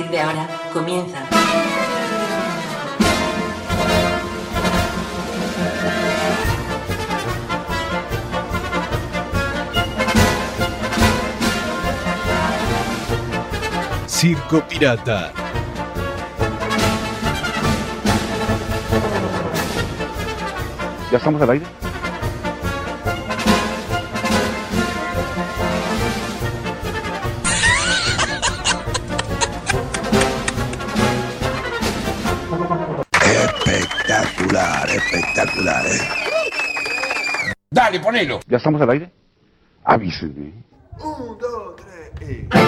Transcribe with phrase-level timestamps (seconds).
[0.00, 1.18] Partir de ahora comienza.
[14.06, 15.32] Circo Pirata.
[21.10, 21.79] ¿Ya estamos al aire?
[38.10, 38.40] Ponelo.
[38.48, 39.10] ¿Ya estamos al aire?
[39.84, 40.52] Avísenme.
[40.98, 42.59] Un, dos, tres, y...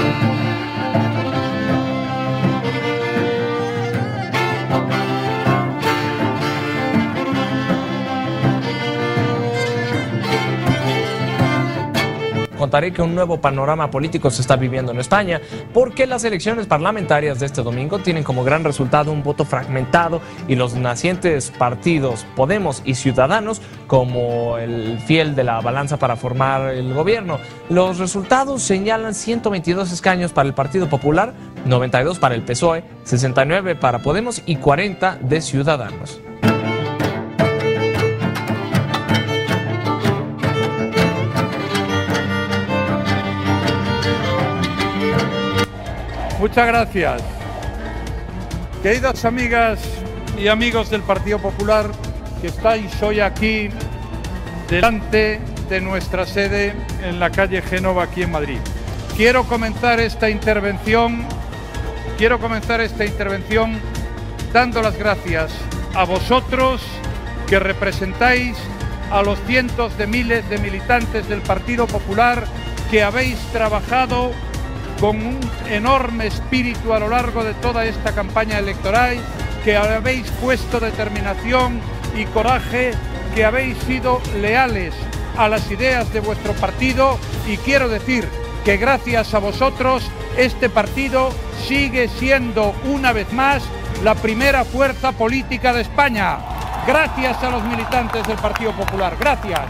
[12.72, 15.42] Que un nuevo panorama político se está viviendo en España
[15.74, 20.56] porque las elecciones parlamentarias de este domingo tienen como gran resultado un voto fragmentado y
[20.56, 26.94] los nacientes partidos Podemos y Ciudadanos como el fiel de la balanza para formar el
[26.94, 27.38] gobierno.
[27.68, 31.34] Los resultados señalan 122 escaños para el Partido Popular,
[31.66, 36.22] 92 para el PSOE, 69 para Podemos y 40 de Ciudadanos.
[46.42, 47.22] Muchas gracias.
[48.82, 49.78] Queridas amigas
[50.36, 51.88] y amigos del Partido Popular
[52.40, 53.68] que estáis hoy aquí
[54.68, 55.38] delante
[55.68, 58.58] de nuestra sede en la calle Génova aquí en Madrid.
[59.16, 61.26] Quiero comenzar esta intervención
[62.18, 63.78] quiero comenzar esta intervención
[64.52, 65.52] dando las gracias
[65.94, 66.82] a vosotros
[67.46, 68.56] que representáis
[69.12, 72.42] a los cientos de miles de militantes del Partido Popular
[72.90, 74.32] que habéis trabajado
[75.02, 79.18] con un enorme espíritu a lo largo de toda esta campaña electoral,
[79.64, 81.80] que habéis puesto determinación
[82.16, 82.92] y coraje,
[83.34, 84.94] que habéis sido leales
[85.36, 87.18] a las ideas de vuestro partido
[87.48, 88.28] y quiero decir
[88.64, 91.30] que gracias a vosotros este partido
[91.66, 93.64] sigue siendo una vez más
[94.04, 96.38] la primera fuerza política de España.
[96.86, 99.16] Gracias a los militantes del Partido Popular.
[99.18, 99.62] Gracias.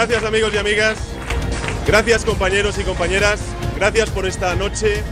[0.00, 0.96] Gracias amigos y amigas,
[1.86, 3.38] gracias compañeros y compañeras,
[3.76, 5.02] gracias por esta noche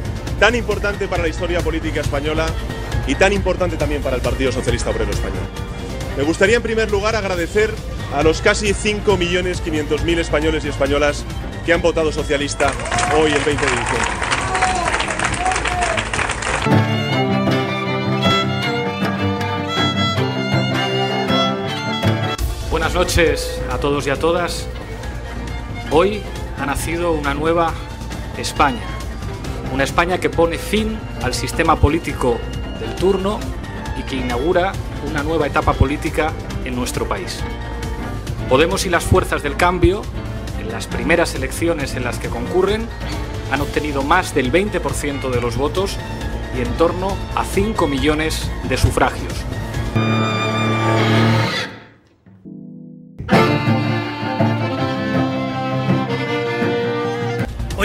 [0.41, 2.47] tan importante para la historia política española
[3.07, 5.43] y tan importante también para el Partido Socialista Obrero Español.
[6.17, 7.71] Me gustaría en primer lugar agradecer
[8.15, 11.23] a los casi 5.500.000 españoles y españolas
[11.67, 12.73] que han votado socialista
[13.15, 14.29] hoy el 20 de diciembre.
[22.71, 24.67] Buenas noches a todos y a todas.
[25.91, 26.21] Hoy
[26.61, 27.73] ha nacido una nueva
[28.37, 28.83] España.
[29.73, 32.37] Una España que pone fin al sistema político
[32.79, 33.41] del turno
[33.99, 34.73] y que inaugura
[35.09, 36.31] una nueva etapa política
[36.67, 37.41] en nuestro país.
[38.51, 40.03] Podemos y las fuerzas del cambio,
[40.61, 42.87] en las primeras elecciones en las que concurren,
[43.51, 45.97] han obtenido más del 20% de los votos
[46.55, 49.33] y en torno a 5 millones de sufragios.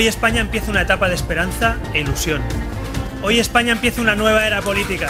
[0.03, 2.41] Hoy España empieza una etapa de esperanza e ilusión.
[3.21, 5.09] Hoy España empieza una nueva era política.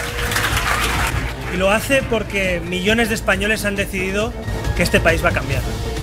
[1.52, 4.32] Y lo hace porque millones de españoles han decidido
[4.76, 5.62] que este país va a cambiar.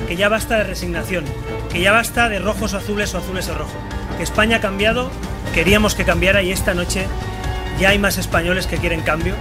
[0.10, 1.24] Que ya basta de resignación.
[1.72, 3.72] Que ya basta de rojos o azules o azules o rojo.
[4.18, 5.10] Que España ha cambiado,
[5.54, 7.08] queríamos que cambiara y esta noche
[7.80, 9.36] ya hay más españoles que quieren cambio.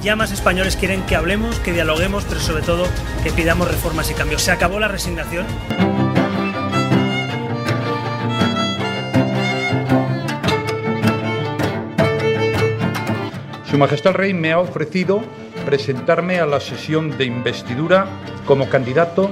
[0.00, 2.86] Ya más españoles quieren que hablemos, que dialoguemos, pero sobre todo
[3.24, 4.42] que pidamos reformas y cambios.
[4.42, 5.44] Se acabó la resignación.
[13.72, 15.22] Su Majestad el Rey me ha ofrecido
[15.64, 18.06] presentarme a la sesión de investidura
[18.44, 19.30] como candidato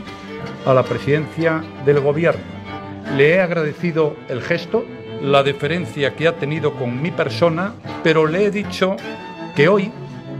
[0.64, 2.40] a la presidencia del Gobierno.
[3.18, 4.86] Le he agradecido el gesto,
[5.20, 8.96] la deferencia que ha tenido con mi persona, pero le he dicho
[9.54, 9.92] que hoy,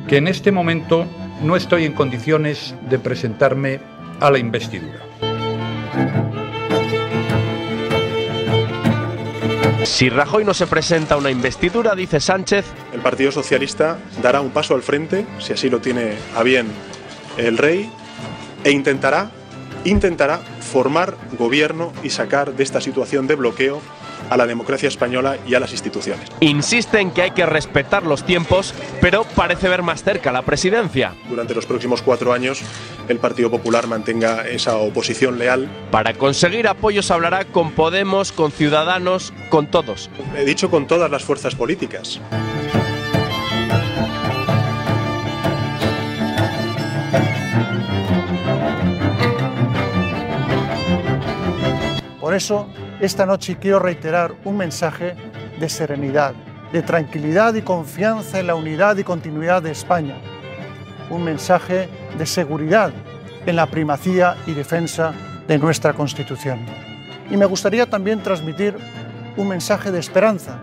[0.08, 1.04] que en este momento
[1.42, 3.80] no estoy en condiciones de presentarme
[4.18, 5.00] a la investidura.
[9.84, 14.50] Si Rajoy no se presenta a una investidura, dice Sánchez, El Partido Socialista dará un
[14.50, 16.68] paso al frente, si así lo tiene a bien
[17.38, 17.90] el rey,
[18.62, 19.30] e intentará,
[19.84, 23.80] intentará formar gobierno y sacar de esta situación de bloqueo
[24.30, 26.28] a la democracia española y a las instituciones.
[26.40, 31.14] insiste en que hay que respetar los tiempos, pero parece ver más cerca la presidencia.
[31.28, 32.62] Durante los próximos cuatro años,
[33.08, 35.68] el Partido Popular mantenga esa oposición leal.
[35.90, 40.08] Para conseguir apoyos hablará con Podemos, con Ciudadanos, con todos.
[40.36, 42.20] He dicho con todas las fuerzas políticas.
[52.20, 52.68] Por eso,
[53.00, 55.14] esta noche quiero reiterar un mensaje
[55.58, 56.34] de serenidad,
[56.70, 60.16] de tranquilidad y confianza en la unidad y continuidad de España.
[61.08, 61.88] Un mensaje
[62.18, 62.92] de seguridad
[63.46, 65.14] en la primacía y defensa
[65.48, 66.60] de nuestra Constitución.
[67.30, 68.76] Y me gustaría también transmitir
[69.36, 70.60] un mensaje de esperanza,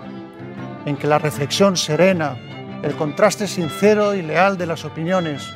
[0.86, 2.38] en que la reflexión serena,
[2.84, 5.52] el contraste sincero y leal de las opiniones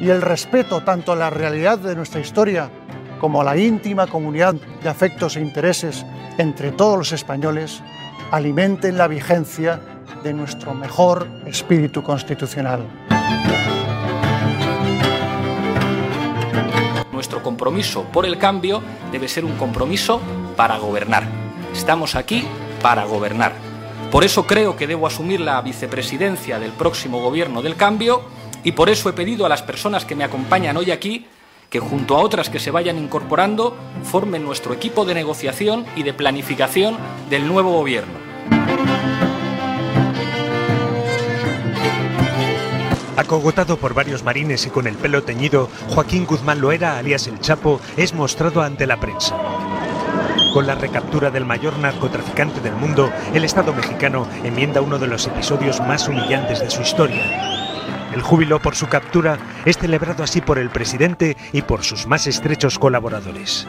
[0.00, 2.70] y el respeto tanto a la realidad de nuestra historia
[3.20, 6.04] como a la íntima comunidad de afectos e intereses
[6.38, 7.82] entre todos los españoles,
[8.30, 9.80] alimenten la vigencia
[10.24, 12.82] de nuestro mejor espíritu constitucional.
[17.12, 18.82] Nuestro compromiso por el cambio
[19.12, 20.20] debe ser un compromiso
[20.56, 21.24] para gobernar.
[21.74, 22.44] Estamos aquí
[22.80, 23.52] para gobernar.
[24.10, 28.22] Por eso creo que debo asumir la vicepresidencia del próximo gobierno del cambio
[28.64, 31.26] y por eso he pedido a las personas que me acompañan hoy aquí
[31.70, 36.12] que junto a otras que se vayan incorporando formen nuestro equipo de negociación y de
[36.12, 36.98] planificación
[37.30, 38.12] del nuevo gobierno.
[43.16, 47.80] Acogotado por varios marines y con el pelo teñido, Joaquín Guzmán Loera, alias El Chapo,
[47.96, 49.36] es mostrado ante la prensa.
[50.52, 55.26] Con la recaptura del mayor narcotraficante del mundo, el Estado mexicano enmienda uno de los
[55.26, 57.59] episodios más humillantes de su historia.
[58.12, 62.26] El júbilo por su captura es celebrado así por el presidente y por sus más
[62.26, 63.66] estrechos colaboradores.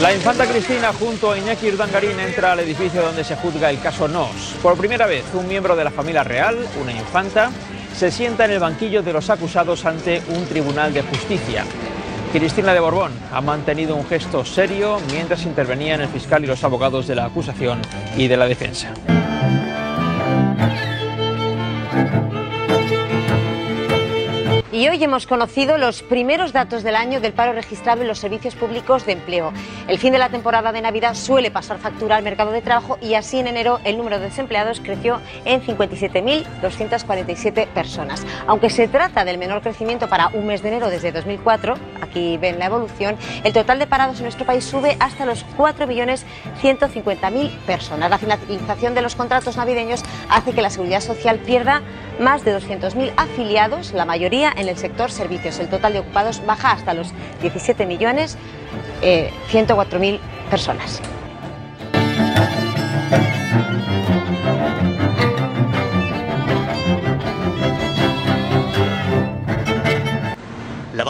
[0.00, 4.08] La infanta Cristina junto a Iñaki Urdangarín entra al edificio donde se juzga el caso
[4.08, 4.54] Nos.
[4.62, 7.50] Por primera vez, un miembro de la familia real, una infanta,
[7.96, 11.64] se sienta en el banquillo de los acusados ante un tribunal de justicia.
[12.34, 17.06] Cristina de Borbón ha mantenido un gesto serio mientras intervenían el fiscal y los abogados
[17.06, 17.80] de la acusación
[18.16, 18.92] y de la defensa.
[24.74, 28.56] Y hoy hemos conocido los primeros datos del año del paro registrado en los servicios
[28.56, 29.52] públicos de empleo.
[29.86, 33.14] El fin de la temporada de Navidad suele pasar factura al mercado de trabajo y
[33.14, 38.26] así en enero el número de desempleados creció en 57.247 personas.
[38.48, 42.58] Aunque se trata del menor crecimiento para un mes de enero desde 2004, aquí ven
[42.58, 48.10] la evolución, el total de parados en nuestro país sube hasta los 4.150.000 personas.
[48.10, 51.80] La finalización de los contratos navideños hace que la Seguridad Social pierda
[52.18, 55.58] más de 200.000 afiliados, la mayoría en el sector servicios.
[55.58, 57.12] El total de ocupados baja hasta los
[57.42, 58.36] 17 millones
[59.02, 60.18] eh, 104.000
[60.50, 61.00] personas.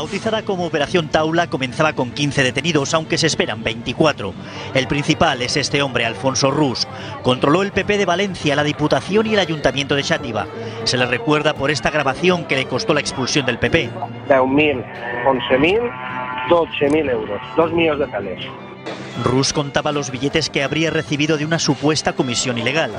[0.04, 4.34] Bautizada como Operación Taula comenzaba con 15 detenidos, aunque se esperan 24.
[4.75, 6.87] El principal es este hombre, Alfonso Rus.
[7.23, 10.44] Controló el PP de Valencia, la Diputación y el Ayuntamiento de Xàtiva.
[10.84, 13.88] Se le recuerda por esta grabación que le costó la expulsión del PP.
[14.28, 14.84] 10.000,
[15.25, 18.44] 11.000, 12.000 euros, 2 millones de calés.
[19.25, 22.90] Rus contaba los billetes que habría recibido de una supuesta comisión ilegal.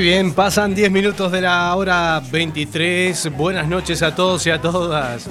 [0.00, 3.36] Bien, pasan 10 minutos de la hora 23.
[3.36, 5.28] Buenas noches a todos y a todas.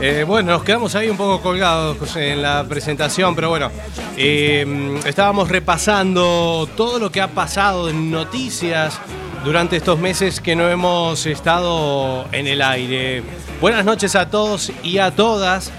[0.00, 3.70] Eh, bueno, nos quedamos ahí un poco colgados en la presentación, pero bueno,
[4.16, 8.98] eh, estábamos repasando todo lo que ha pasado en noticias
[9.44, 13.22] durante estos meses que no hemos estado en el aire.
[13.60, 15.70] Buenas noches a todos y a todas.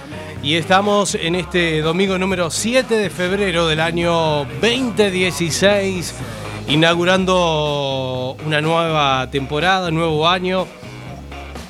[0.42, 6.14] Y estamos en este domingo número 7 de febrero del año 2016
[6.68, 10.68] inaugurando una nueva temporada, nuevo año.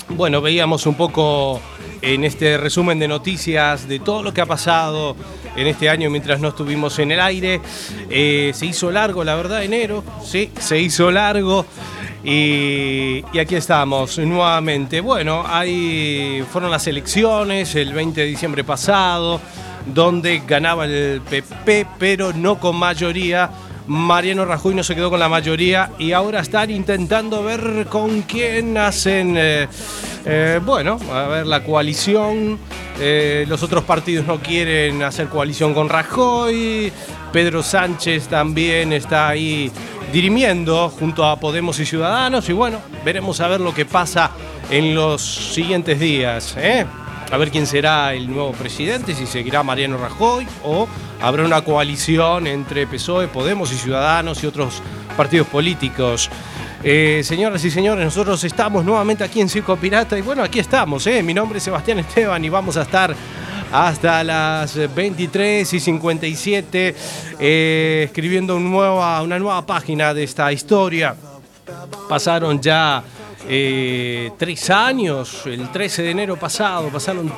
[0.09, 1.61] Bueno, veíamos un poco
[2.01, 5.15] en este resumen de noticias de todo lo que ha pasado
[5.55, 7.61] en este año mientras no estuvimos en el aire.
[8.09, 11.65] Eh, se hizo largo, la verdad, enero, sí, se hizo largo.
[12.23, 15.01] Y, y, aquí estamos nuevamente.
[15.01, 19.41] Bueno, ahí fueron las elecciones el 20 de diciembre pasado,
[19.87, 23.49] donde ganaba el PP, pero no con mayoría
[23.87, 28.77] Mariano Rajoy no se quedó con la mayoría y ahora están intentando ver con quién
[28.77, 29.67] hacen, eh,
[30.25, 32.59] eh, bueno, a ver, la coalición.
[32.99, 36.91] Eh, los otros partidos no quieren hacer coalición con Rajoy.
[37.33, 39.71] Pedro Sánchez también está ahí
[40.13, 42.47] dirimiendo junto a Podemos y Ciudadanos.
[42.49, 44.31] Y bueno, veremos a ver lo que pasa
[44.69, 46.55] en los siguientes días.
[47.31, 50.87] A ver quién será el nuevo presidente, si seguirá Mariano Rajoy o
[51.21, 54.81] habrá una coalición entre PSOE, Podemos y Ciudadanos y otros
[55.15, 56.29] partidos políticos.
[56.83, 61.05] Eh, señoras y señores, nosotros estamos nuevamente aquí en Circo Pirata y bueno, aquí estamos.
[61.07, 61.21] ¿eh?
[61.21, 63.15] Mi nombre es Sebastián Esteban y vamos a estar
[63.71, 66.95] hasta las 23 y 57
[67.39, 71.15] eh, escribiendo una nueva página de esta historia.
[72.09, 73.03] Pasaron ya
[73.47, 77.31] eh, tres años, el 13 de enero pasado, pasaron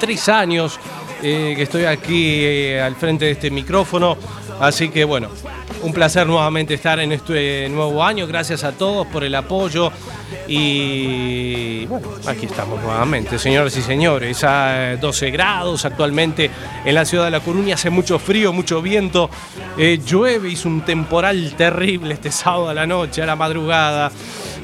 [0.00, 0.78] tres años
[1.22, 4.16] eh, que estoy aquí eh, al frente de este micrófono,
[4.60, 5.28] así que bueno,
[5.82, 9.92] un placer nuevamente estar en este nuevo año, gracias a todos por el apoyo.
[10.46, 16.50] Y bueno, aquí estamos nuevamente, señores y señores, a 12 grados actualmente
[16.84, 19.30] en la ciudad de La Coruña, hace mucho frío, mucho viento,
[19.78, 24.10] llueve, hizo un temporal terrible este sábado a la noche, a la madrugada.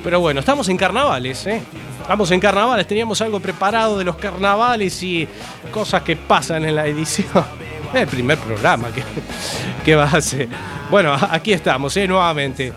[0.02, 1.62] Pero bueno, estamos en carnavales, ¿eh?
[2.00, 5.28] Estamos en carnavales, teníamos algo preparado de los carnavales y
[5.70, 7.28] cosas que pasan en la edición.
[7.90, 9.02] Es el primer programa que,
[9.84, 10.48] que va a hacer.
[10.90, 12.06] Bueno, aquí estamos, ¿eh?
[12.06, 12.72] Nuevamente.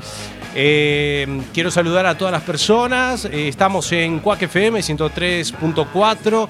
[0.55, 3.25] Eh, quiero saludar a todas las personas.
[3.25, 6.47] Eh, estamos en Cuac FM 103.4.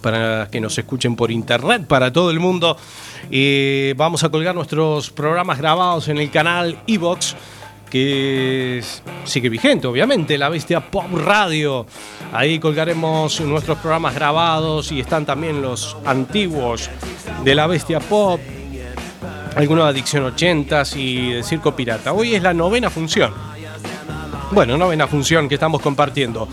[0.00, 2.76] para que nos escuchen por internet, para todo el mundo.
[3.30, 7.36] Y vamos a colgar nuestros programas grabados en el canal Evox,
[7.90, 8.82] que
[9.24, 11.86] sigue vigente, obviamente, La Bestia Pop Radio.
[12.32, 16.90] Ahí colgaremos nuestros programas grabados y están también los antiguos
[17.44, 18.40] de La Bestia Pop,
[19.56, 22.12] algunos de Adicción 80 y de Circo Pirata.
[22.12, 23.32] Hoy es la novena función.
[24.50, 26.48] Bueno, novena función que estamos compartiendo.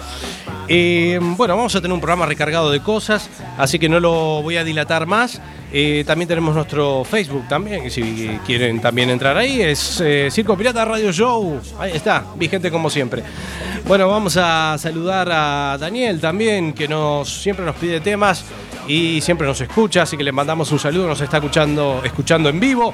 [0.67, 4.57] Eh, bueno, vamos a tener un programa recargado de cosas, así que no lo voy
[4.57, 5.41] a dilatar más.
[5.72, 10.86] Eh, también tenemos nuestro Facebook también, si quieren también entrar ahí, es eh, Circo Pirata
[10.86, 11.60] Radio Show.
[11.79, 13.24] Ahí está, vigente como siempre.
[13.88, 18.45] Bueno, vamos a saludar a Daniel también, que nos siempre nos pide temas
[18.88, 22.60] y siempre nos escucha, así que le mandamos un saludo, nos está escuchando, escuchando en
[22.60, 22.94] vivo.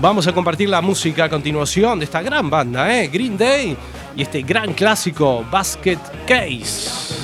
[0.00, 3.76] Vamos a compartir la música a continuación de esta gran banda, Green Day
[4.16, 7.14] y este gran clásico Basket Case.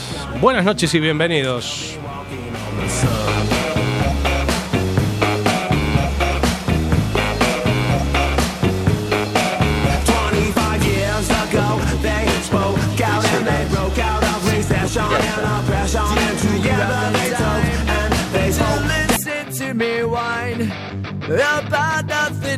[0.40, 1.96] Buenas noches y bienvenidos.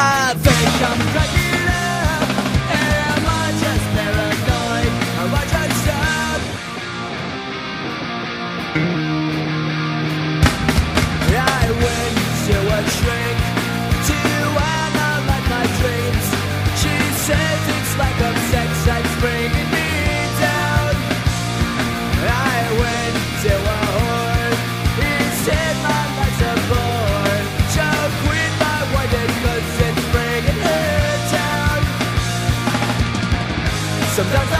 [0.00, 1.47] I think I'm cracking
[34.18, 34.57] 正在。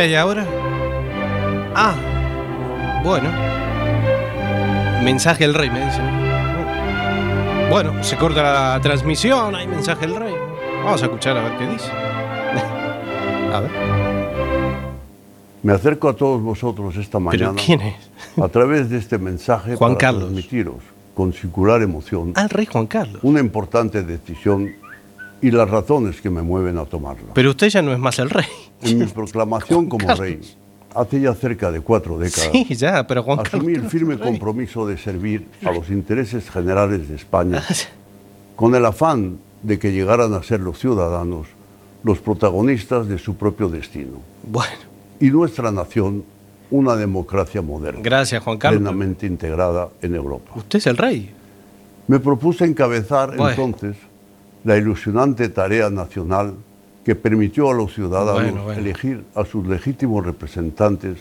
[0.00, 0.46] ¿Qué hay ahora?
[1.74, 1.94] Ah,
[3.04, 3.28] bueno.
[5.04, 6.06] Mensaje del rey, me dicen.
[7.68, 10.34] Bueno, se corta la transmisión, hay mensaje del rey.
[10.82, 11.90] Vamos a escuchar a ver qué dice.
[13.52, 13.70] A ver.
[15.62, 17.52] Me acerco a todos vosotros esta mañana.
[17.62, 18.10] quién es?
[18.42, 20.22] A través de este mensaje Juan para Carlos.
[20.30, 20.76] transmitiros
[21.14, 23.18] con singular emoción Al rey Juan Carlos.
[23.22, 24.70] una importante decisión
[25.42, 27.32] y las razones que me mueven a tomarla.
[27.34, 28.46] Pero usted ya no es más el rey.
[28.82, 30.18] En mi proclamación como Carlos.
[30.20, 30.40] rey,
[30.94, 34.98] hace ya cerca de cuatro décadas, Sí, ya, pero Juan asumí el firme compromiso de
[34.98, 37.62] servir a los intereses generales de España
[38.56, 41.46] con el afán de que llegaran a ser los ciudadanos
[42.02, 44.22] los protagonistas de su propio destino.
[44.42, 44.72] Bueno.
[45.20, 46.24] Y nuestra nación
[46.70, 48.00] una democracia moderna.
[48.02, 48.80] Gracias, Juan Carlos.
[48.80, 50.52] Plenamente integrada en Europa.
[50.54, 51.30] Usted es el rey.
[52.06, 53.50] Me propuse encabezar Bueno.
[53.50, 53.96] entonces
[54.64, 56.54] la ilusionante tarea nacional
[57.04, 58.80] que permitió a los ciudadanos Bueno, bueno.
[58.80, 61.18] elegir a sus legítimos representantes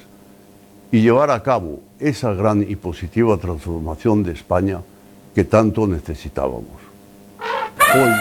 [0.92, 4.80] y llevar a cabo esa gran y positiva transformación de España
[5.34, 6.66] que tanto necesitábamos.
[7.96, 8.12] Hoy,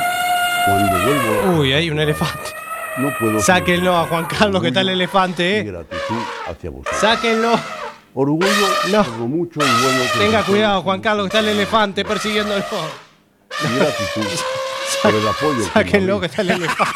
[0.67, 2.51] cuando vuelvo a- Uy, hay un elefante.
[2.99, 5.63] no puedo Sáquenlo a Juan Carlos, que está el elefante, ¿eh?
[5.65, 6.17] gratitud
[6.49, 6.97] hacia vosotros.
[7.01, 7.53] Sáquenlo.
[8.15, 8.47] Orgullo
[8.91, 12.63] por lo mucho y bueno que Tenga cuidado, Juan Carlos, que está el elefante persiguiéndolo.
[12.63, 14.23] y gratitud
[15.03, 16.93] por el apoyo Sáquenlo, que está el elefante.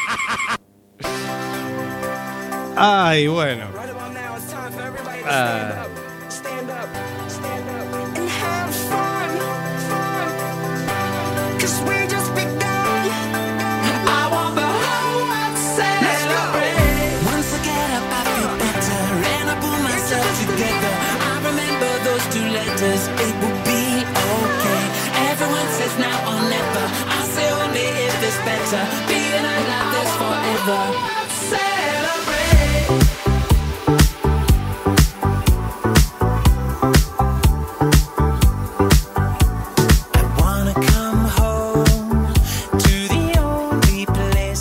[2.76, 3.66] Ay, bueno.
[5.26, 5.86] Ah.
[11.58, 12.01] Cause we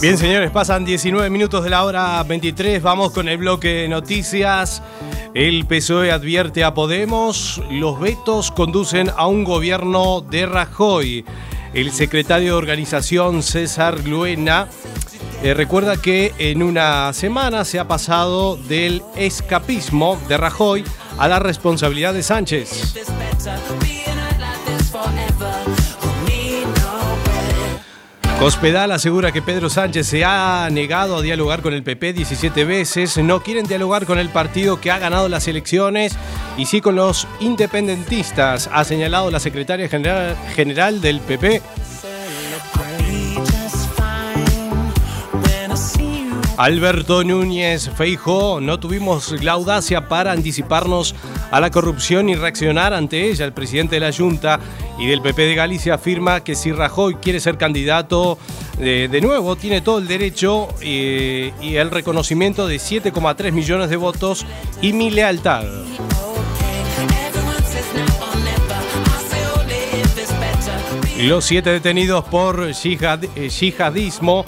[0.01, 2.81] Bien, señores, pasan 19 minutos de la hora 23.
[2.81, 4.83] Vamos con el bloque de noticias.
[5.33, 11.23] El PSOE advierte a Podemos, los vetos conducen a un gobierno de Rajoy.
[11.73, 14.67] El secretario de organización César Luena
[15.41, 20.83] eh, recuerda que en una semana se ha pasado del escapismo de Rajoy
[21.17, 22.93] a la responsabilidad de Sánchez.
[28.41, 28.51] Nowhere.
[28.51, 33.17] Cospedal asegura que Pedro Sánchez se ha negado a dialogar con el PP 17 veces,
[33.17, 36.15] no quieren dialogar con el partido que ha ganado las elecciones
[36.57, 41.61] y sí con los independentistas, ha señalado la secretaria general, general del PP.
[46.61, 51.15] Alberto Núñez Feijo, no tuvimos la audacia para anticiparnos
[51.49, 53.45] a la corrupción y reaccionar ante ella.
[53.45, 54.59] El presidente de la Junta
[54.99, 58.37] y del PP de Galicia afirma que si Rajoy quiere ser candidato
[58.79, 63.95] eh, de nuevo, tiene todo el derecho eh, y el reconocimiento de 7,3 millones de
[63.95, 64.45] votos
[64.83, 65.63] y mi lealtad.
[71.21, 74.43] Los siete detenidos por eh, yihadismo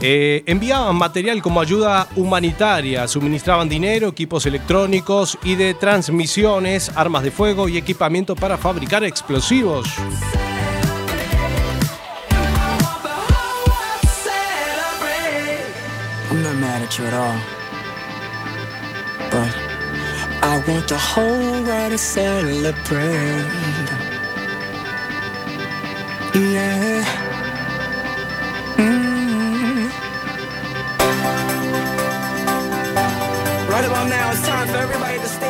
[0.00, 7.30] eh, enviaban material como ayuda humanitaria, suministraban dinero, equipos electrónicos y de transmisiones, armas de
[7.30, 9.86] fuego y equipamiento para fabricar explosivos.
[20.42, 21.36] I want the whole.
[26.36, 27.06] Stand.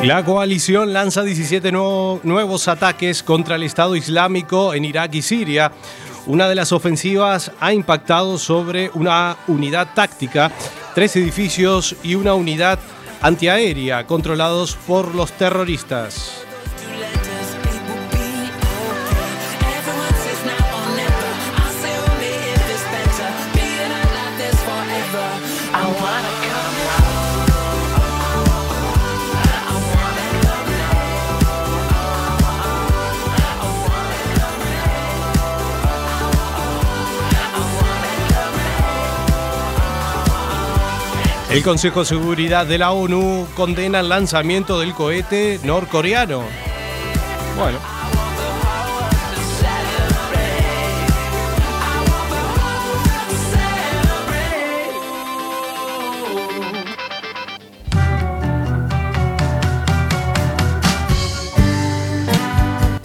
[0.03, 5.71] La coalición lanza 17 nuevo- nuevos ataques contra el Estado Islámico en Irak y Siria.
[6.25, 10.51] Una de las ofensivas ha impactado sobre una unidad táctica,
[10.93, 12.79] tres edificios y una unidad
[13.21, 16.46] antiaérea controlados por los terroristas.
[41.57, 46.43] El Consejo de Seguridad de la ONU condena el lanzamiento del cohete norcoreano.
[47.57, 47.79] Bueno.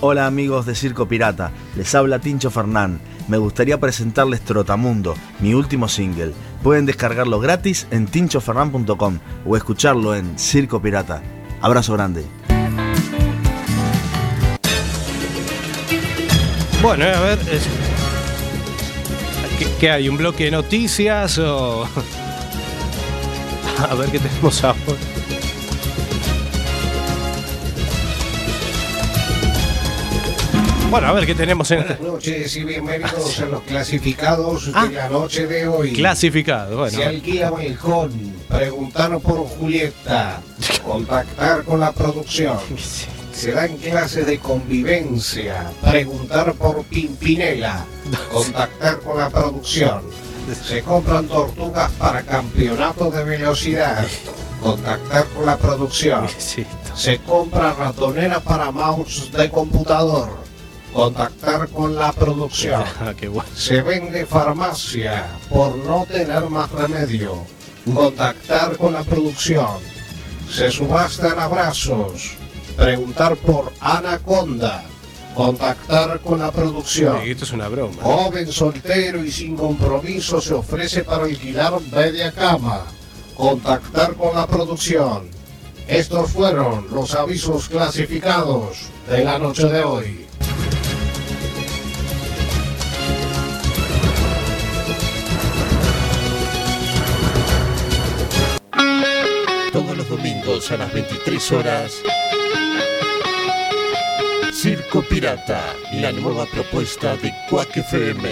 [0.03, 3.01] Hola amigos de Circo Pirata, les habla Tincho Fernán.
[3.29, 10.39] Me gustaría presentarles Trotamundo, mi último single Pueden descargarlo gratis en tinchofernan.com o escucharlo en
[10.39, 11.23] Circo Pirata.
[11.61, 12.25] Abrazo grande.
[16.81, 17.39] Bueno, a ver.
[17.51, 17.67] es-
[19.59, 20.09] ¿Qué, qué hay?
[20.09, 21.87] ¿Un bloque de noticias o.?
[23.91, 24.79] A ver qué tenemos ahora.
[30.93, 31.79] Bueno, a ver qué tenemos en.
[31.79, 35.95] Buenas noches y bienvenidos a los clasificados de la noche de hoy.
[35.95, 36.95] Clasificado, bueno.
[36.95, 38.13] Se alquila balcón,
[38.47, 40.43] preguntar por Julieta,
[40.85, 42.59] contactar con la producción.
[43.33, 47.87] Se dan clases de convivencia, preguntar por Pimpinela,
[48.31, 50.03] contactar con la producción.
[50.63, 54.07] Se compran tortugas para campeonato de velocidad,
[54.63, 56.27] contactar con la producción.
[56.95, 60.43] Se compra ratonera para mouse de computador,
[60.93, 62.83] contactar con la producción.
[63.01, 63.45] Ah, bueno.
[63.55, 67.45] Se vende farmacia por no tener más remedio.
[67.93, 69.79] Contactar con la producción.
[70.51, 72.33] Se subastan abrazos.
[72.77, 74.85] Preguntar por Anaconda.
[75.35, 77.17] Contactar con la producción.
[77.23, 78.03] Esto es una broma.
[78.03, 82.85] Joven soltero y sin compromiso se ofrece para alquilar media cama.
[83.37, 85.29] Contactar con la producción.
[85.89, 90.22] Estos fueron los avisos clasificados de la noche de hoy.
[100.63, 102.03] Domingos a las 23 horas.
[104.53, 108.29] Circo Pirata, la nueva propuesta de Quack FM.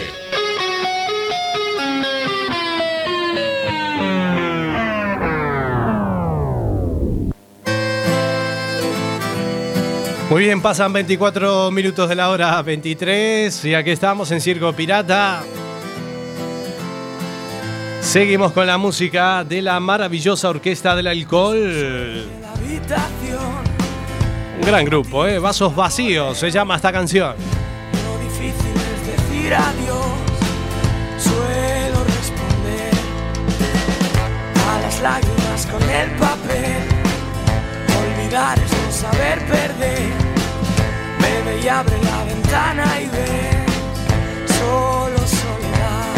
[10.28, 15.42] Muy bien, pasan 24 minutos de la hora 23 y aquí estamos en Circo Pirata.
[18.00, 22.26] Seguimos con la música de la maravillosa Orquesta del Alcohol.
[24.60, 25.38] Un gran grupo, ¿eh?
[25.38, 27.34] Vasos Vacíos se llama esta canción.
[27.36, 30.06] Lo difícil es decir adiós.
[31.18, 32.90] Suelo responder
[34.68, 36.82] a las lágrimas con el papel.
[38.00, 40.10] Olvidar es no saber perder.
[41.20, 43.72] Bebe y abre la ventana y ves
[44.58, 46.14] solo soledad.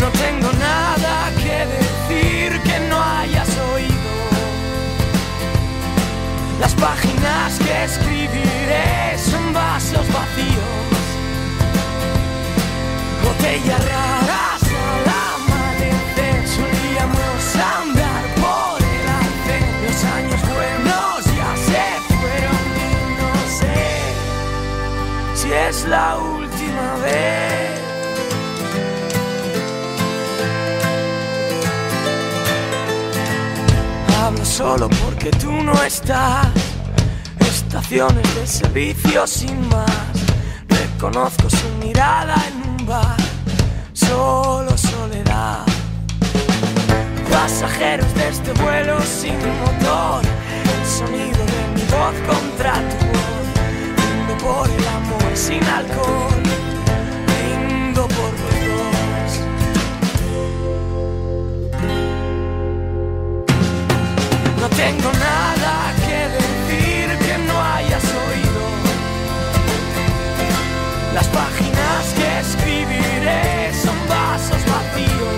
[0.00, 1.07] No tengo nada
[1.66, 4.08] decir que no hayas oído.
[6.60, 11.04] Las páginas que escribiré son vasos vacíos,
[13.24, 16.48] botellas raras al amanecer.
[16.56, 21.84] Solíamos andar por el los años buenos ya se
[22.18, 23.78] fueron y no sé
[25.34, 27.47] si es la última vez.
[34.28, 36.48] Hablo solo porque tú no estás.
[37.40, 39.90] Estaciones de servicio sin más.
[40.68, 43.16] Reconozco su mirada en un bar.
[43.94, 45.64] Solo soledad.
[47.30, 50.20] Pasajeros de este vuelo sin motor.
[50.74, 53.46] El sonido de mi voz contra tu voz.
[53.96, 56.47] Brindo por el amor sin alcohol.
[64.78, 68.62] Tengo nada que decir que no hayas oído.
[71.16, 75.36] Las páginas que escribiré son vasos vacíos.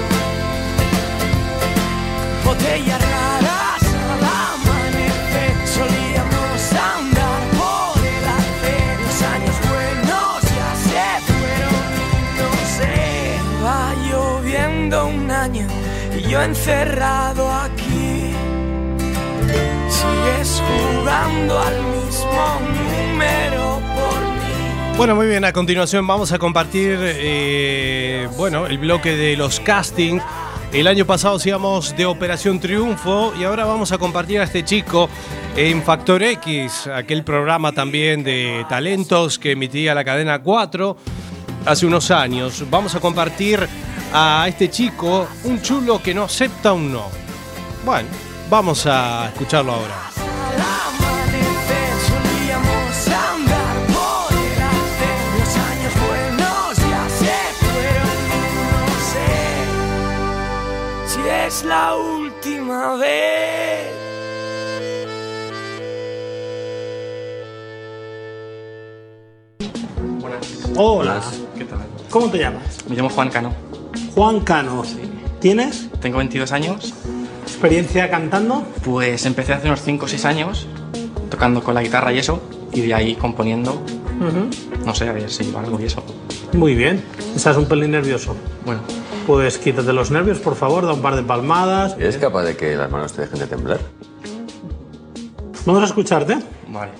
[2.44, 5.52] Botellas raras al amanecer.
[5.76, 6.60] Solíamos
[6.94, 8.76] andar por el arce.
[9.04, 11.82] Los años buenos ya se fueron
[12.38, 12.94] no sé.
[13.64, 15.66] Va lloviendo un año
[16.18, 17.79] y yo encerrado aquí.
[20.42, 24.96] Jugando al mismo número por mí.
[24.96, 30.22] Bueno, muy bien, a continuación vamos a compartir, eh, bueno, el bloque de los castings.
[30.72, 35.10] El año pasado hacíamos de Operación Triunfo y ahora vamos a compartir a este chico
[35.56, 40.96] en Factor X, aquel programa también de talentos que emitía la cadena 4
[41.66, 42.64] hace unos años.
[42.70, 43.68] Vamos a compartir
[44.14, 47.08] a este chico, un chulo que no acepta un no.
[47.84, 48.08] Bueno,
[48.48, 50.09] vamos a escucharlo ahora.
[61.50, 63.92] Es la última vez.
[70.76, 71.20] Hola.
[71.58, 71.80] ¿Qué tal?
[72.08, 72.62] ¿Cómo te llamas?
[72.88, 73.52] Me llamo Juan Cano.
[74.14, 74.84] Juan Cano.
[75.40, 76.94] ¿Tienes Tengo 22 años.
[77.60, 78.66] Experiencia cantando?
[78.82, 80.66] Pues empecé hace unos 5 o 6 años
[81.28, 82.42] tocando con la guitarra y eso.
[82.72, 83.82] Y de ahí componiendo.
[84.86, 86.02] No sé, a ver si algo y eso.
[86.54, 87.04] Muy bien.
[87.36, 88.34] Estás un pelín nervioso.
[88.64, 88.80] Bueno.
[89.26, 91.96] Pues quítate los nervios, por favor, da un par de palmadas.
[91.98, 93.80] ¿Eres capaz de que las manos te dejen de temblar?
[95.66, 96.38] Vamos a escucharte.
[96.68, 96.92] Vale.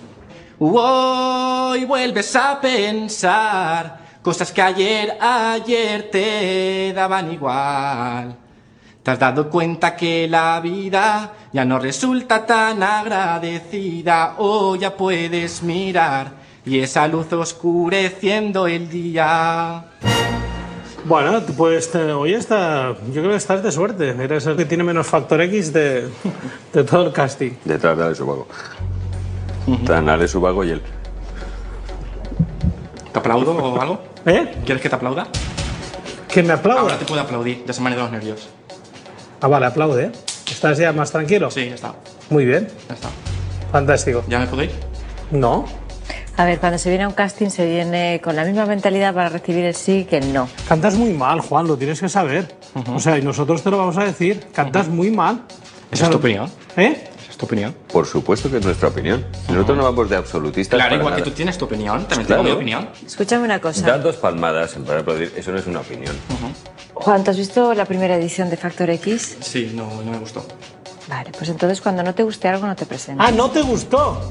[0.58, 8.36] Hoy vuelves a pensar cosas que ayer, ayer te daban igual.
[9.10, 14.34] Te has dado cuenta que la vida ya no resulta tan agradecida.
[14.38, 16.30] O ya puedes mirar
[16.64, 19.82] y esa luz oscureciendo el día.
[21.06, 22.94] Bueno, te- Hoy está.
[23.08, 24.10] Yo creo que estás de suerte.
[24.10, 26.08] Eres el que tiene menos factor X de,
[26.72, 27.50] de todo el casting.
[27.64, 28.46] Detrás de Ale Subago.
[29.86, 30.82] Tan Ale Subago y él.
[33.12, 34.02] ¿Te aplaudo o algo?
[34.24, 34.54] ¿Eh?
[34.64, 35.26] ¿Quieres que te aplauda?
[36.28, 36.82] Que me aplauda.
[36.82, 38.48] Ahora te puedo aplaudir, ya se me han ido los nervios.
[39.40, 40.12] Ah, vale, aplaude.
[40.50, 41.50] ¿Estás ya más tranquilo?
[41.50, 41.94] Sí, ya está.
[42.29, 42.68] Muy bien.
[42.88, 43.09] Ya está.
[43.72, 44.22] Fantástico.
[44.29, 44.70] ¿Ya me ir?
[45.31, 45.64] No.
[46.37, 49.29] A ver, cuando se viene a un casting se viene con la misma mentalidad para
[49.29, 50.48] recibir el sí que el no.
[50.68, 52.55] Cantas muy mal, Juan, lo tienes que saber.
[52.94, 54.46] O sea, y nosotros te lo vamos a decir.
[54.53, 55.42] Cantas muy mal.
[55.90, 56.50] ¿Esa es tu opinión?
[56.76, 57.05] ¿Eh?
[57.22, 57.74] ¿Esa es tu opinión?
[57.92, 59.26] Por supuesto que es nuestra opinión.
[59.48, 60.76] Nosotros no vamos de absolutistas.
[60.76, 61.31] Claro, para igual que nada.
[61.31, 62.42] tú tienes tu opinión, también Claro.
[62.42, 62.88] tengo mi opinión.
[63.05, 63.87] Escúchame una cosa.
[63.87, 66.14] Dar dos palmadas en para aplaudir, eso no es una opinión.
[67.00, 69.36] Juan, ¿tú has visto la primera edición de Factor X?
[69.40, 70.44] Sí, no, no me gustó.
[71.08, 73.26] Vale, pues entonces cuando no te guste algo no te presentes.
[73.26, 74.30] Ah, ¿no te gustó?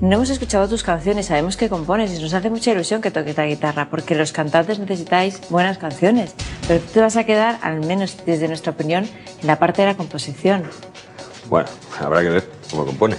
[0.00, 3.36] No hemos escuchado tus canciones, sabemos que compones y nos hace mucha ilusión que toques
[3.36, 6.34] la guitarra, porque los cantantes necesitáis buenas canciones,
[6.68, 9.08] pero tú te vas a quedar, al menos desde nuestra opinión,
[9.40, 10.62] en la parte de la composición.
[11.48, 11.68] Bueno,
[12.00, 13.16] habrá que ver cómo compone.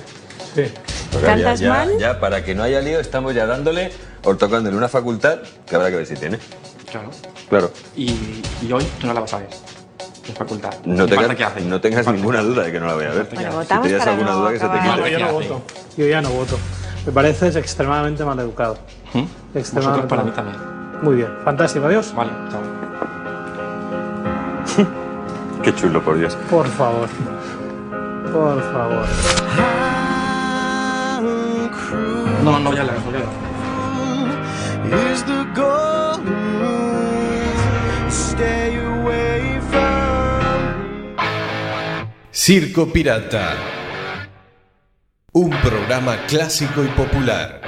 [0.55, 0.63] Sí.
[1.11, 1.91] Porque ya, ¿Cantas ya- mal?
[1.99, 3.91] ya, para que no haya lío, estamos ya dándole
[4.23, 6.39] o tocándole una facultad que habrá que ver si tiene.
[6.91, 7.09] Claro.
[7.49, 7.71] Claro.
[7.95, 9.49] Y, y hoy tú no la vas a ver.
[10.27, 10.71] En facultad.
[10.85, 11.61] No, ¿Qué tengas- falta que hace?
[11.61, 13.27] no tengas ninguna duda de que no la voy a ver.
[13.33, 15.11] Bueno, si para alguna no duda que se te quite.
[15.11, 15.61] yo no voto.
[15.97, 16.57] Yo ya no voto.
[17.05, 18.77] Me pareces extremadamente mal educado.
[19.53, 20.57] Vosotros para mí también.
[21.01, 22.13] Muy bien, fantástico, adiós.
[22.13, 22.61] Vale, chao.
[25.63, 26.35] Qué chulo, por Dios.
[26.49, 27.07] Por favor.
[28.31, 29.05] Por favor.
[32.43, 33.25] No, no, ya la no, ya la
[42.49, 43.55] Circo Pirata.
[45.33, 47.58] Un programa clásico y popular.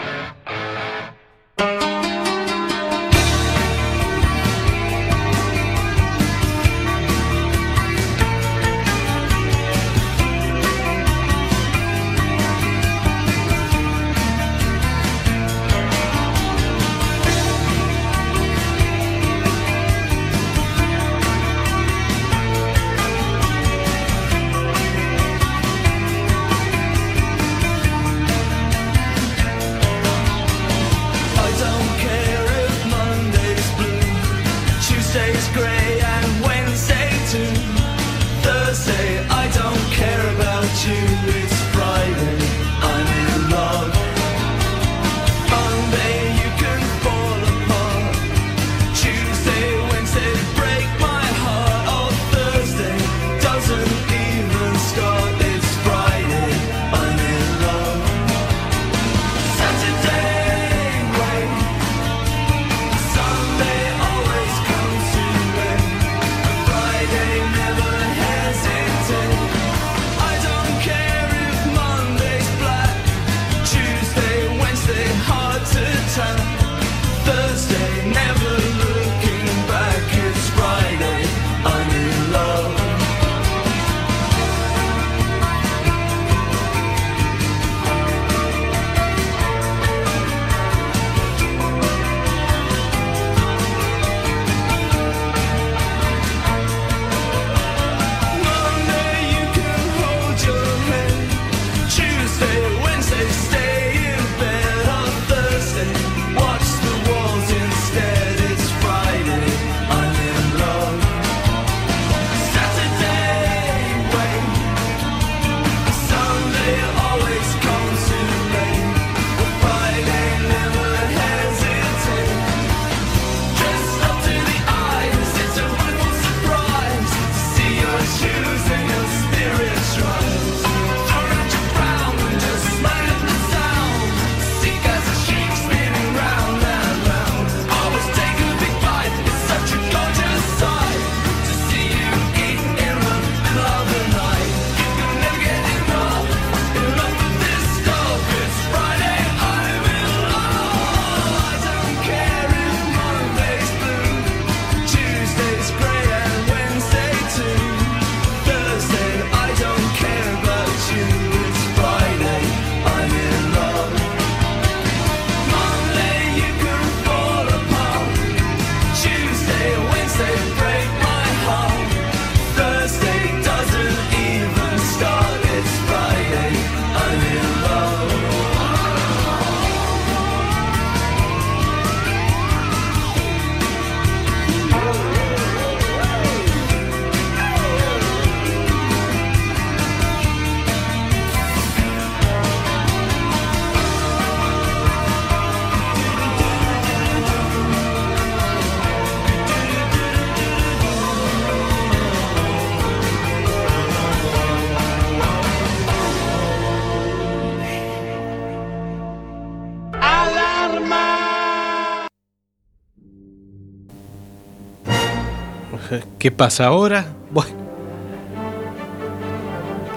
[216.20, 217.06] ¿Qué pasa ahora?
[217.32, 217.60] Bueno.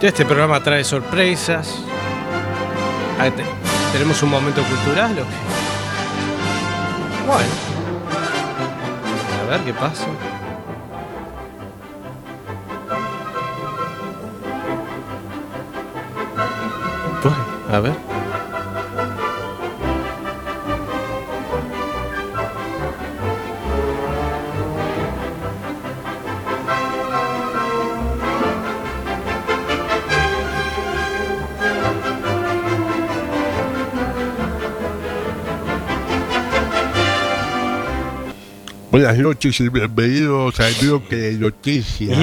[0.00, 1.76] Este programa trae sorpresas.
[3.18, 3.44] Ah, te-
[3.92, 5.36] ¿Tenemos un momento cultural o qué?
[7.26, 7.48] Bueno.
[9.46, 10.04] A ver qué pasa.
[17.22, 17.36] Bueno,
[17.72, 18.13] a ver.
[38.94, 42.16] Buenas noches y bienvenidos al bloque de noticias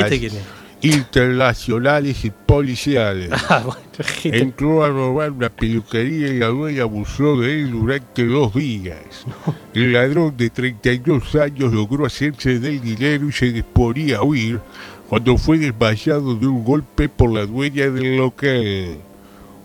[0.82, 3.30] internacionales y policiales.
[3.50, 3.82] Ah, bueno.
[4.24, 9.26] Entró a robar una peluquería y la dueña abusó de él durante dos días.
[9.74, 14.62] El ladrón de 32 años logró hacerse del dinero y se disponía a huir
[15.10, 18.98] cuando fue desmayado de un golpe por la dueña del local.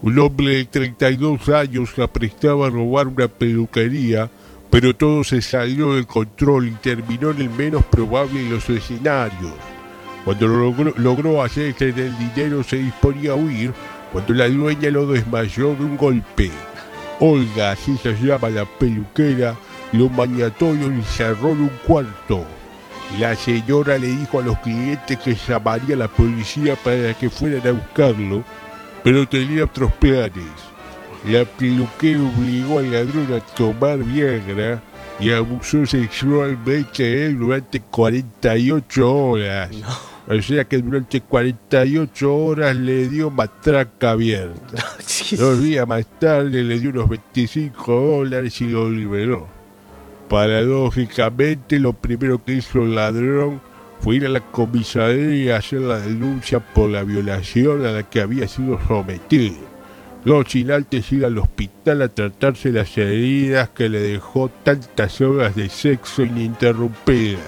[0.03, 4.29] Un hombre de 32 años se aprestaba a robar una peluquería,
[4.77, 9.55] pero todo se salió del control y terminó en el menos probable de los escenarios.
[10.23, 13.73] Cuando logró, logró hacerse del dinero se disponía a huir,
[14.13, 16.51] cuando la dueña lo desmayó de un golpe.
[17.21, 19.57] Olga, así se llama la peluquera,
[19.93, 22.45] lo maniató y lo encerró en un cuarto.
[23.19, 27.67] La señora le dijo a los clientes que llamaría a la policía para que fueran
[27.67, 28.45] a buscarlo,
[29.03, 30.76] pero tenía otros planes.
[31.27, 34.81] La peluquera obligó al ladrón a tomar Viagra
[35.19, 39.71] y abusó sexualmente de él durante 48 horas.
[40.29, 44.85] O sea que durante 48 horas le dio matraca abierta.
[45.37, 49.49] Dos días más tarde le dio unos 25 dólares y lo liberó.
[50.29, 53.61] Paradójicamente, lo primero que hizo el ladrón
[54.01, 58.21] fue ir a la comisaría y hacer la denuncia por la violación a la que
[58.21, 59.76] había sido sometido.
[60.27, 65.55] Luego, sin antes ir al hospital a tratarse las heridas que le dejó tantas horas
[65.55, 67.45] de sexo ininterrumpidas.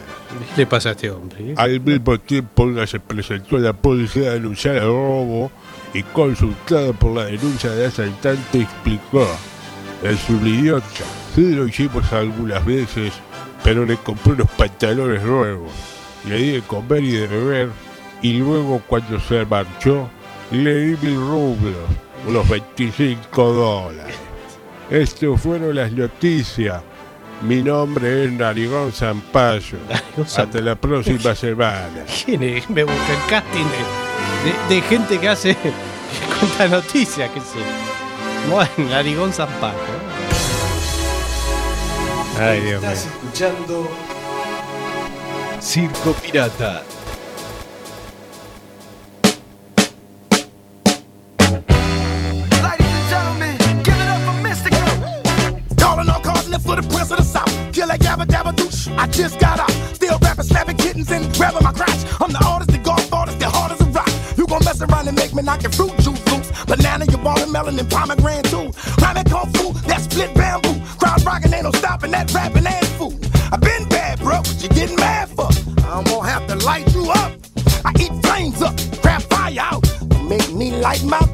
[0.54, 1.54] ¿Qué le pasa a este hombre?
[1.56, 5.50] Al mismo tiempo, Olga se presentó a la policía a denunciar el robo
[5.92, 9.26] y consultada por la denuncia de asaltante explicó
[10.04, 10.86] Es un idiota,
[11.34, 13.12] sí lo hicimos algunas veces,
[13.64, 15.72] pero le compré unos pantalones nuevos,
[16.28, 17.70] le di de comer y de beber,
[18.22, 20.08] y luego cuando se marchó,
[20.52, 24.14] le di mil rublos, unos 25 dólares.
[24.90, 26.82] Estas fueron las noticias.
[27.42, 29.78] Mi nombre es Narigón Zampayo.
[30.22, 32.04] Hasta la próxima semana.
[32.24, 32.68] ¿Quién es?
[32.70, 35.54] Me busca el casting de, de- de gente que hace.
[35.54, 35.72] que
[36.40, 37.58] cuenta noticias, qué sé.
[38.50, 39.76] Bueno, Narigón Zampato.
[42.40, 42.90] Ay, Dios mío.
[42.90, 43.88] Estás escuchando
[45.60, 46.82] Circo Pirata.
[58.26, 58.96] Doosh.
[58.98, 59.70] I just got out.
[59.94, 62.04] Still rapping, slapping kittens and grabbing my crotch.
[62.20, 64.08] I'm the artist, the golf artist, the hard as rock.
[64.36, 66.50] You gon' mess around and make me knock your fruit juice loose.
[66.64, 68.72] Banana, your watermelon, and pomegranate too.
[69.00, 70.74] Rhyming kung fu, that split bamboo.
[70.98, 73.14] Crowd rocking, ain't no stopping that rapping ass food.
[73.52, 75.48] I've been bad, bro, what you getting mad for?
[75.86, 77.32] I'm gonna have to light you up.
[77.84, 79.84] I eat flames up, crap fire out.
[80.24, 81.27] Make me light my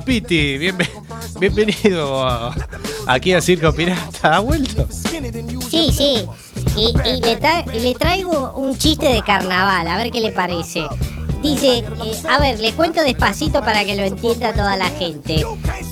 [0.00, 0.58] Piti?
[0.58, 0.90] Bienve-
[1.40, 2.52] bienvenido
[3.06, 4.36] aquí a Circo Pirata.
[4.36, 4.86] ¿Ha vuelto?
[4.90, 6.26] Sí, sí.
[6.76, 6.92] Y,
[7.78, 10.82] le traigo un chiste de carnaval, a ver qué le parece.
[11.42, 15.44] Dice, eh, a ver, le cuento despacito para que lo entienda toda la gente.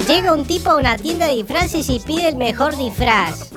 [0.09, 3.51] Llega un tipo a una tienda de disfraces y pide el mejor disfraz.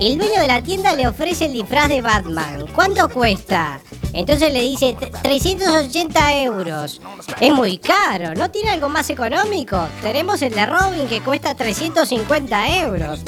[0.00, 2.66] El dueño de la tienda le ofrece el disfraz de Batman.
[2.74, 3.80] ¿Cuánto cuesta?
[4.12, 7.00] Entonces le dice, "T- 380 euros.
[7.40, 9.88] Es muy caro, ¿no tiene algo más económico?
[10.02, 13.20] Tenemos el de Robin que cuesta 350 euros.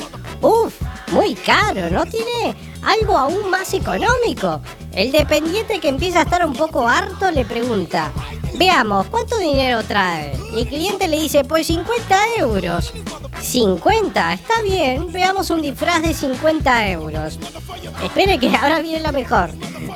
[0.43, 0.75] Uf,
[1.13, 4.61] muy caro, ¿no tiene algo aún más económico?
[4.93, 8.13] El dependiente que empieza a estar un poco harto le pregunta,
[8.55, 10.37] veamos, ¿cuánto dinero trae?
[10.55, 12.93] Y el cliente le dice, pues 50 euros.
[13.41, 17.39] 50, está bien, veamos un disfraz de 50 euros.
[18.03, 19.51] Espere que ahora viene lo mejor.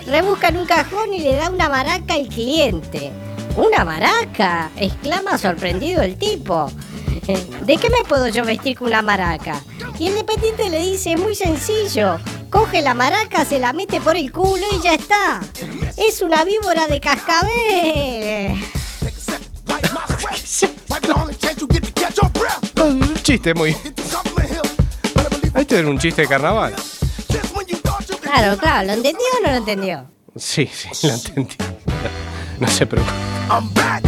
[0.09, 3.12] Rebusca en un cajón y le da una maraca al cliente.
[3.56, 4.70] ¿Una maraca?
[4.76, 6.70] exclama sorprendido el tipo.
[7.66, 9.61] ¿De qué me puedo yo vestir con una maraca?
[9.98, 14.32] Y el dependiente le dice, muy sencillo, coge la maraca, se la mete por el
[14.32, 15.40] culo y ya está.
[15.98, 18.54] Es una víbora de cascabel.
[23.22, 23.76] Chiste muy.
[25.54, 26.74] Este era un chiste de carnaval.
[28.35, 30.05] Claro, claro, ¿lo entendió o no lo entendió?
[30.37, 31.57] Sí, sí, lo entendí.
[32.61, 33.12] No se preocupe.
[33.51, 34.03] I'm back.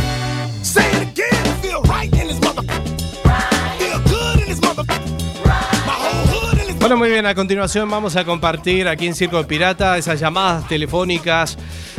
[0.63, 1.55] Say it again.
[1.63, 2.63] Feel right in this mother.
[3.79, 4.85] Feel good in this mother.
[5.87, 9.15] My whole hood in this Bueno, muy bien, a continuación vamos a compartir aquí en
[9.15, 11.57] Circo Pirata esas llamadas telefónicas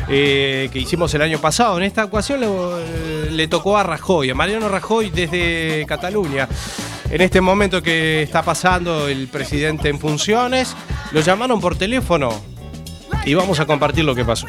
[0.07, 1.77] eh, que hicimos el año pasado.
[1.77, 6.47] En esta ocasión le, le tocó a Rajoy, a Mariano Rajoy desde Cataluña.
[7.11, 10.73] En este momento que está pasando el presidente en funciones,
[11.11, 12.31] lo llamaron por teléfono
[13.25, 14.47] y vamos a compartir lo que pasó.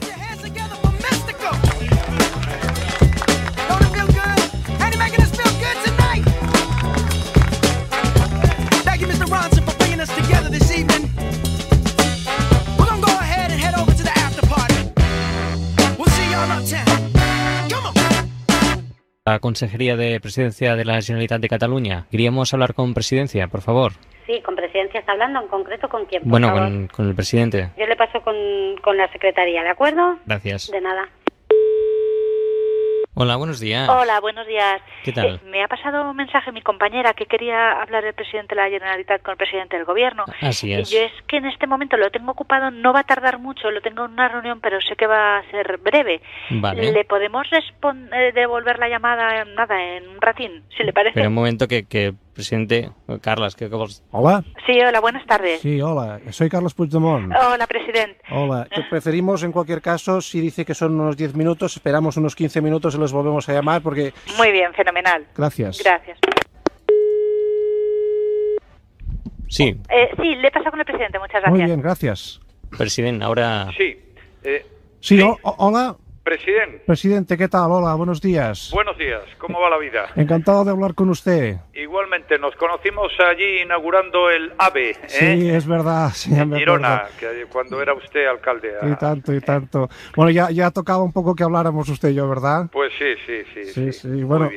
[19.24, 22.06] La Consejería de Presidencia de la Generalitat de Cataluña.
[22.10, 23.92] Queríamos hablar con Presidencia, por favor.
[24.26, 26.62] Sí, con presidencia está hablando, en concreto con quién, por Bueno, favor?
[26.64, 27.70] con, con el presidente.
[27.78, 28.34] Yo le paso con,
[28.82, 30.18] con la secretaría, ¿de acuerdo?
[30.26, 30.72] Gracias.
[30.72, 31.08] De nada.
[33.14, 33.90] Hola, buenos días.
[33.90, 34.80] Hola, buenos días.
[35.04, 35.34] ¿Qué tal?
[35.34, 38.70] Eh, me ha pasado un mensaje mi compañera que quería hablar el presidente de la
[38.70, 40.24] Generalitat con el presidente del gobierno.
[40.40, 40.90] Así es.
[40.90, 43.70] Y yo es que en este momento lo tengo ocupado, no va a tardar mucho,
[43.70, 46.22] lo tengo en una reunión, pero sé que va a ser breve.
[46.48, 46.90] Vale.
[46.90, 51.12] ¿Le podemos eh, devolver la llamada nada, en un ratín, si le parece?
[51.14, 52.90] Pero un momento que, que presidente,
[53.56, 54.44] que vos- Hola.
[54.66, 55.60] Sí, hola, buenas tardes.
[55.60, 56.20] Sí, hola.
[56.30, 57.32] Soy Carlos Puigdemont.
[57.32, 58.18] Hola, presidente.
[58.30, 58.66] Hola.
[58.74, 62.60] Te preferimos, en cualquier caso, si dice que son unos 10 minutos, esperamos unos 15
[62.60, 64.12] minutos y los volvemos a llamar porque...
[64.38, 65.26] Muy bien, fenomenal.
[65.36, 65.80] Gracias.
[65.82, 66.18] Gracias.
[69.48, 71.50] Sí, Eh, sí, le pasa con el presidente, muchas gracias.
[71.50, 72.40] Muy bien, gracias.
[72.76, 73.68] presidente, ahora...
[73.76, 73.96] Sí.
[74.44, 74.66] Eh,
[75.00, 75.96] Sí, hola.
[76.22, 77.70] Presidente, Presidente, ¿qué tal?
[77.70, 78.70] Hola, buenos días.
[78.72, 79.22] buenos días.
[79.38, 80.06] ¿Cómo va la vida?
[80.14, 81.56] Encantado de hablar con usted.
[81.74, 84.96] Igualmente, nos conocimos allí inaugurando el AVE, ¿eh?
[85.08, 86.10] Sí, es verdad.
[86.14, 88.72] Sí, me Girona, que cuando era usted alcalde.
[88.82, 89.88] Y ah, tanto, y tanto.
[90.14, 92.68] Bueno, ya, ya tocaba un poco que habláramos usted y yo, ¿verdad?
[92.72, 93.64] Pues sí, sí, sí.
[93.72, 94.48] Sí, sí, bueno,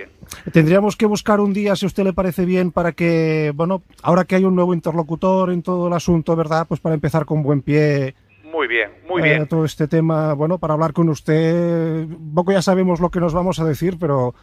[0.51, 4.25] tendríamos que buscar un día, si a usted le parece bien, para que, bueno, ahora
[4.25, 6.65] que hay un nuevo interlocutor en todo el asunto, ¿verdad?
[6.67, 8.15] Pues para empezar con buen pie
[8.55, 9.47] Muy bien, muy eh, bien.
[9.49, 13.59] todo este tema, bueno, para hablar con usted, poco ya sabemos lo que nos vamos
[13.59, 14.33] a decir, pero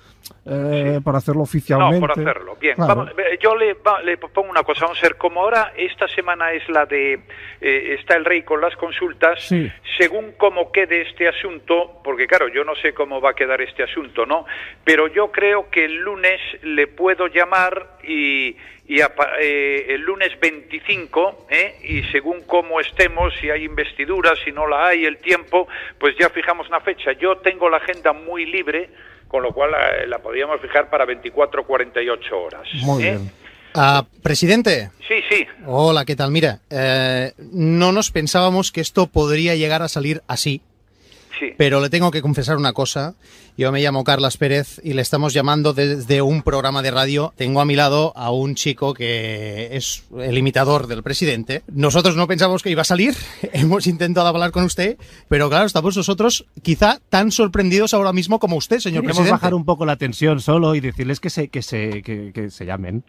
[0.44, 2.00] eh, para hacerlo No, oficialmente.
[2.00, 2.56] por hacerlo.
[2.60, 2.94] Bien, Claro.
[2.94, 4.84] vamos, eh, yo le, va- le pongo una cosa.
[4.84, 7.14] Vamos a ver, como ahora esta semana es la de...
[7.62, 9.70] eh, está el rey con las consultas, Sí.
[9.98, 13.82] según cómo quede este asunto, porque claro, yo no sé cómo va a quedar este
[13.82, 14.44] asunto, ¿no?
[14.84, 18.56] Pero yo creo que el lunes le puedo llamar y,
[18.92, 21.76] y a eh, el lunes 25, ¿eh?
[21.82, 25.66] y según cómo estemos, si hay investidura, si no la hay, el tiempo,
[25.98, 27.12] pues ya fijamos una fecha.
[27.12, 28.90] Yo tengo la agenda muy libre,
[29.28, 32.68] con lo cual la, la podríamos fijar para 24 48 horas.
[32.82, 33.10] Muy ¿eh?
[33.12, 33.32] bien.
[33.74, 34.90] Ah, presidente.
[35.08, 35.46] Sí, sí.
[35.64, 36.30] Hola, ¿qué tal?
[36.30, 40.60] Mira, eh, no nos pensábamos que esto podría llegar a salir así.
[41.38, 41.52] Sí.
[41.56, 43.14] Pero le tengo que confesar una cosa.
[43.56, 47.32] Yo me llamo Carlas Pérez y le estamos llamando desde un programa de radio.
[47.36, 51.62] Tengo a mi lado a un chico que es el imitador del presidente.
[51.72, 53.14] Nosotros no pensamos que iba a salir.
[53.52, 54.96] Hemos intentado hablar con usted,
[55.28, 59.32] pero claro, estamos nosotros quizá tan sorprendidos ahora mismo como usted, señor Queremos presidente.
[59.32, 62.64] bajar un poco la tensión solo y decirles que se, que se, que, que se
[62.66, 63.04] llamen.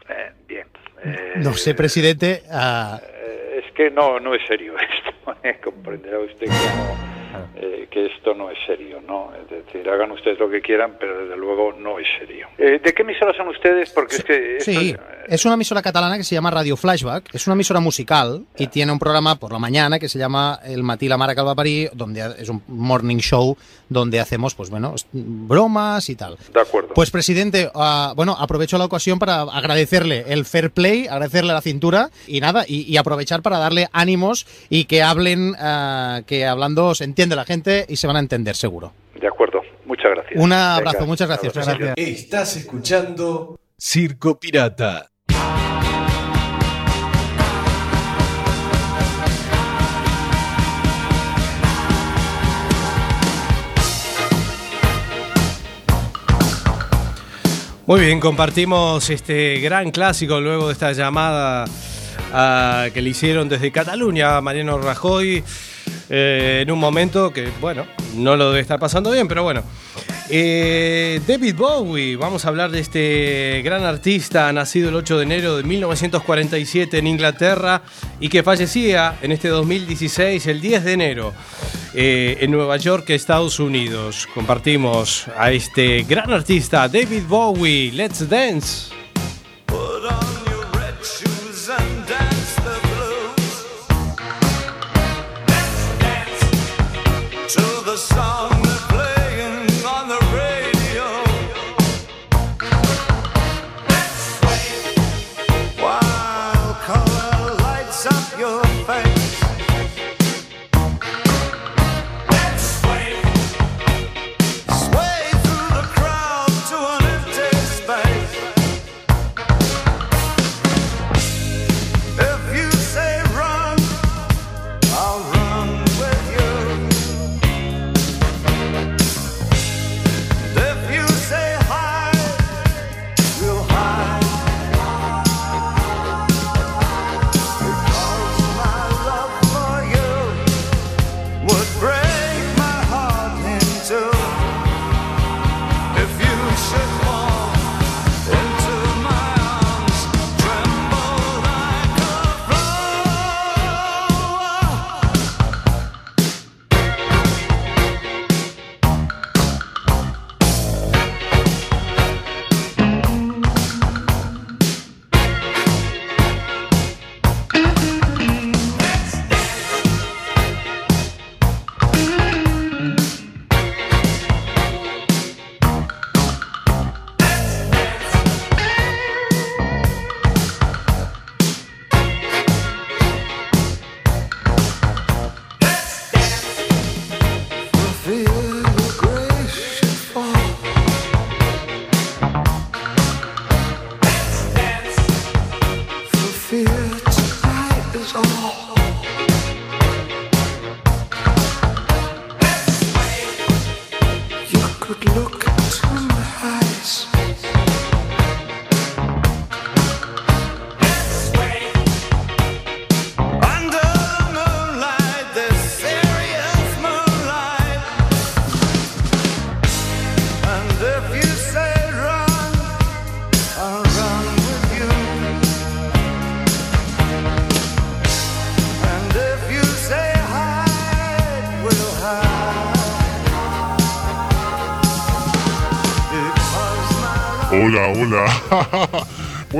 [1.37, 2.43] No sé, presidente.
[2.49, 5.12] ah, Eh, es que no, no es serio esto.
[5.43, 5.59] ¿Eh?
[5.63, 9.31] Comprenderá usted que, no, eh, que esto no es serio, ¿no?
[9.35, 12.47] Es decir, hagan ustedes lo que quieran, pero desde luego no es serio.
[12.57, 13.89] Eh, ¿De qué emisora son ustedes?
[13.91, 17.33] Porque es que esto Sí, es- Es una emisora catalana que se llama Radio Flashback.
[17.33, 20.83] Es una emisora musical y tiene un programa por la mañana que se llama El
[20.83, 23.55] Matí la Mara Calvaparí, donde es un morning show
[23.87, 26.37] donde hacemos, pues bueno, bromas y tal.
[26.53, 26.93] De acuerdo.
[26.93, 32.09] Pues presidente, ah, bueno, aprovecho la ocasión para agradecerle el fair play, agradecerle la cintura
[32.27, 37.03] y nada, y, y aprovechar para darle ánimos y que hablen, ah, que hablando se
[37.05, 38.93] entiende la gente y se van a entender seguro.
[39.19, 39.61] De acuerdo.
[39.85, 40.41] Muchas gracias.
[40.41, 41.55] Un abrazo, Venga, muchas gracias.
[41.55, 41.77] abrazo.
[41.77, 42.11] presidente.
[42.11, 45.07] Estás escuchando Circo Pirata.
[57.85, 61.65] Muy bien, compartimos este gran clásico luego de esta llamada
[62.33, 65.43] que le hicieron desde Cataluña a Mariano Rajoy
[66.09, 69.63] eh, en un momento que, bueno, no lo debe estar pasando bien, pero bueno.
[70.29, 75.57] Eh, David Bowie, vamos a hablar de este gran artista nacido el 8 de enero
[75.57, 77.81] de 1947 en Inglaterra
[78.19, 81.33] y que fallecía en este 2016, el 10 de enero,
[81.93, 84.27] eh, en Nueva York, Estados Unidos.
[84.33, 87.91] Compartimos a este gran artista, David Bowie.
[87.91, 88.93] Let's dance.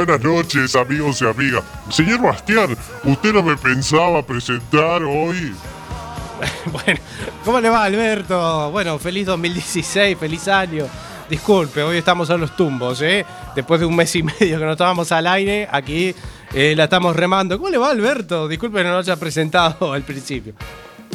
[0.06, 1.64] Buenas noches, amigos y amigas.
[1.90, 2.76] Señor Bastián,
[3.06, 5.54] ¿usted no me pensaba presentar hoy?
[6.66, 7.00] Bueno,
[7.46, 8.70] ¿cómo le va Alberto?
[8.72, 10.88] Bueno, feliz 2016, feliz año.
[11.30, 13.26] Disculpe, hoy estamos a los tumbos, ¿eh?
[13.56, 16.14] Después de un mes y medio que no estábamos al aire, aquí
[16.54, 17.58] eh, la estamos remando.
[17.58, 18.50] ¿Cómo le va Alberto?
[18.50, 20.54] Disculpe que no lo haya presentado al principio.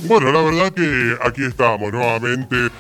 [0.05, 2.71] Bueno, la verdad que aquí estamos nuevamente eh,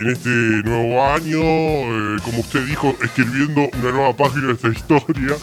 [0.00, 5.36] en este nuevo año, eh, como usted dijo, escribiendo una nueva página de esta historia.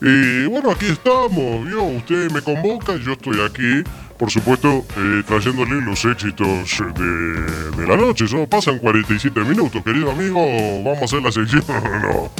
[0.00, 1.82] Y bueno, aquí estamos, ¿vio?
[1.82, 3.82] Usted me convoca y yo estoy aquí,
[4.16, 8.28] por supuesto, eh, trayéndole los éxitos de, de la noche.
[8.28, 10.40] Solo pasan 47 minutos, querido amigo.
[10.84, 12.30] ¿Vamos a hacer la sección o no?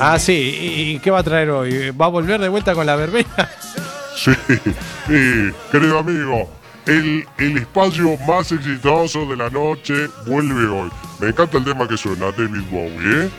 [0.00, 1.90] Ah, sí, ¿y qué va a traer hoy?
[1.90, 3.48] ¿Va a volver de vuelta con la verbena?
[4.16, 4.32] Sí,
[5.06, 6.48] sí, querido amigo,
[6.88, 7.26] el,
[7.58, 10.90] espacio más exitoso de la noche vuelve hoy.
[11.20, 13.30] Me encanta el tema que suena, David Bowie, ¿eh?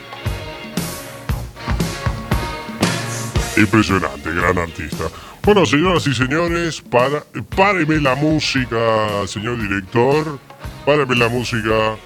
[3.56, 5.04] Impresionante, gran artista.
[5.42, 7.24] Bueno, señoras y señores, para,
[7.56, 10.38] páreme la música, señor director.
[10.86, 11.96] Páreme la música.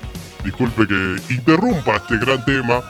[0.42, 2.82] Disculpe que interrumpa este gran tema.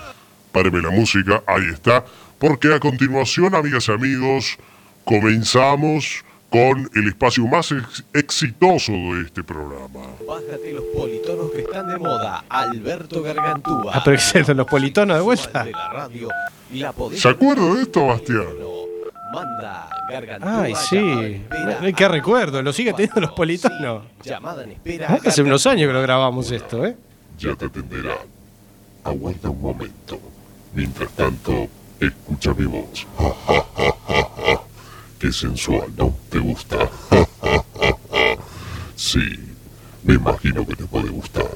[0.52, 2.04] páreme la música, ahí está,
[2.38, 4.56] porque a continuación, amigas y amigos,
[5.04, 6.24] comenzamos
[6.54, 10.06] con el espacio más ex- exitoso de este programa.
[10.24, 12.44] Bájate los politonos que están de moda.
[12.48, 13.90] Alberto Gargantúa.
[13.92, 15.64] Ah, pero ¿qué es eso, los politonos de vuelta?
[15.64, 16.28] De la radio.
[16.74, 18.46] La podés ¿Se acuerda de esto, Bastián?
[19.34, 20.62] Manda Gargantúa.
[20.62, 21.42] Ay, sí.
[21.96, 24.04] Qué recuerdo, lo sigue teniendo los politonos.
[24.22, 25.18] Llamada en espera.
[25.26, 26.96] Hace unos años que lo grabamos esto, ¿eh?
[27.36, 28.18] Ya te atenderán.
[29.02, 30.20] Aguarda un momento.
[30.72, 31.66] Mientras tanto,
[31.98, 33.06] escucha mi voz.
[35.24, 36.14] Qué sensual, ¿no?
[36.28, 36.76] ¿Te gusta?
[38.94, 39.22] Sí,
[40.02, 41.48] me imagino que te puede gustar.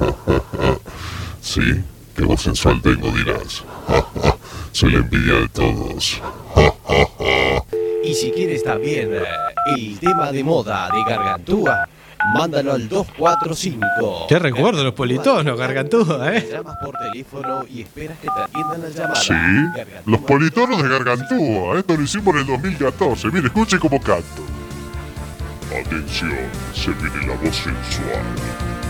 [1.40, 1.60] Sí,
[2.16, 3.62] qué voz sensual tengo, dirás.
[4.72, 6.20] Soy la envidia de todos.
[8.02, 9.22] Y si quieres también eh,
[9.76, 11.88] el tema de moda de Gargantúa,
[12.32, 14.26] mándalo al 245.
[14.28, 16.48] Qué recuerdo los politonos, gargantúa, ¿eh?
[16.50, 19.20] Llamas por teléfono y esperas que te atiendan la llamada.
[19.20, 19.34] Sí,
[20.06, 21.78] los politonos de Gargantúa.
[21.78, 23.28] Esto lo hicimos en el 2014.
[23.30, 24.42] Mire, escuche cómo canto.
[25.70, 26.30] Atención,
[26.72, 28.24] se viene la voz sensual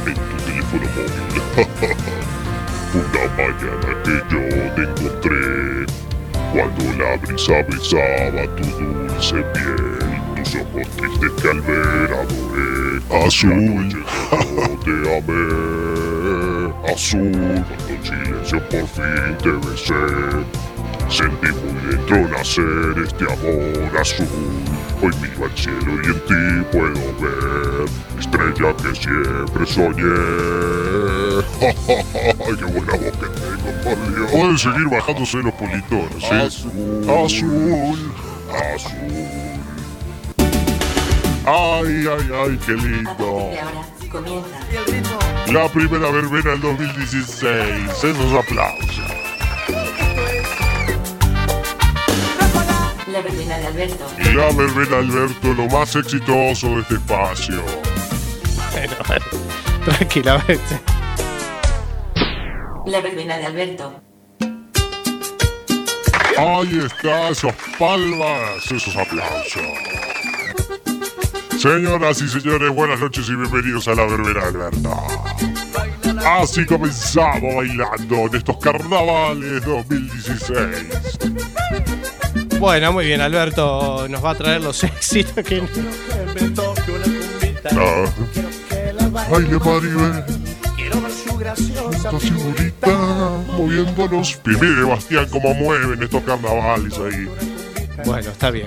[0.07, 1.95] en tu teléfono móvil.
[2.95, 4.41] Una mañana que yo
[4.75, 5.87] te encontré,
[6.53, 11.33] cuando la brisa besaba tu dulce piel, tus ojos tristes
[13.27, 13.89] Azul,
[14.85, 15.43] te amé.
[16.93, 20.03] Azul, cuando en silencio por fin te besé.
[21.09, 24.27] Sentí muy dentro nacer este amor azul.
[25.03, 26.43] Hoy miro al cielo y en ti
[26.73, 27.89] puedo ver
[28.19, 30.15] estrella que siempre soñé.
[31.61, 34.31] ¡Ay, qué buena voz que tengo, por Dios!
[34.31, 36.35] Pueden seguir bajándose los politonos, ¿sí?
[36.35, 38.13] Azul, azul,
[38.75, 39.54] azul.
[41.47, 43.51] ¡Ay, ay, ay, qué lindo!
[45.53, 48.03] La primera verbena del 2016.
[48.03, 48.99] Esos aplausos.
[53.09, 54.07] La verbena de Alberto.
[54.35, 57.63] La verbena Alberto, lo más exitoso de este espacio.
[58.73, 59.25] Bueno, bueno,
[59.85, 60.81] tranquilamente.
[62.87, 64.01] La verbena de Alberto.
[66.39, 69.63] Ahí está, esas palmas, esos aplausos.
[71.65, 74.95] Señoras y señores, buenas noches y bienvenidos a la verbena Alberto.
[76.23, 80.59] Así comenzamos bailando en estos carnavales 2016.
[82.61, 85.63] Bueno, muy bien, Alberto nos va a traer los éxitos que...
[87.71, 88.05] Ah.
[89.31, 90.23] Baile Maribel.
[91.95, 92.89] Esta figurita
[93.57, 94.39] moviéndonos.
[94.45, 97.54] Y mire, Bastián, cómo mueven estos carnavales ahí.
[98.05, 98.67] Bueno, está bien.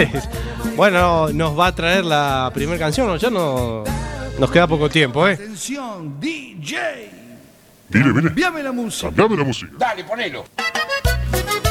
[0.76, 3.16] bueno, nos va a traer la primera canción, ¿no?
[3.16, 3.84] Ya no...
[4.38, 5.32] Nos queda poco tiempo, ¿eh?
[5.32, 7.10] Atención, DJ.
[7.90, 8.28] Mire, mire.
[8.28, 9.08] Envíame la música.
[9.08, 9.72] Cambiame la música.
[9.78, 10.44] Dale, ponelo.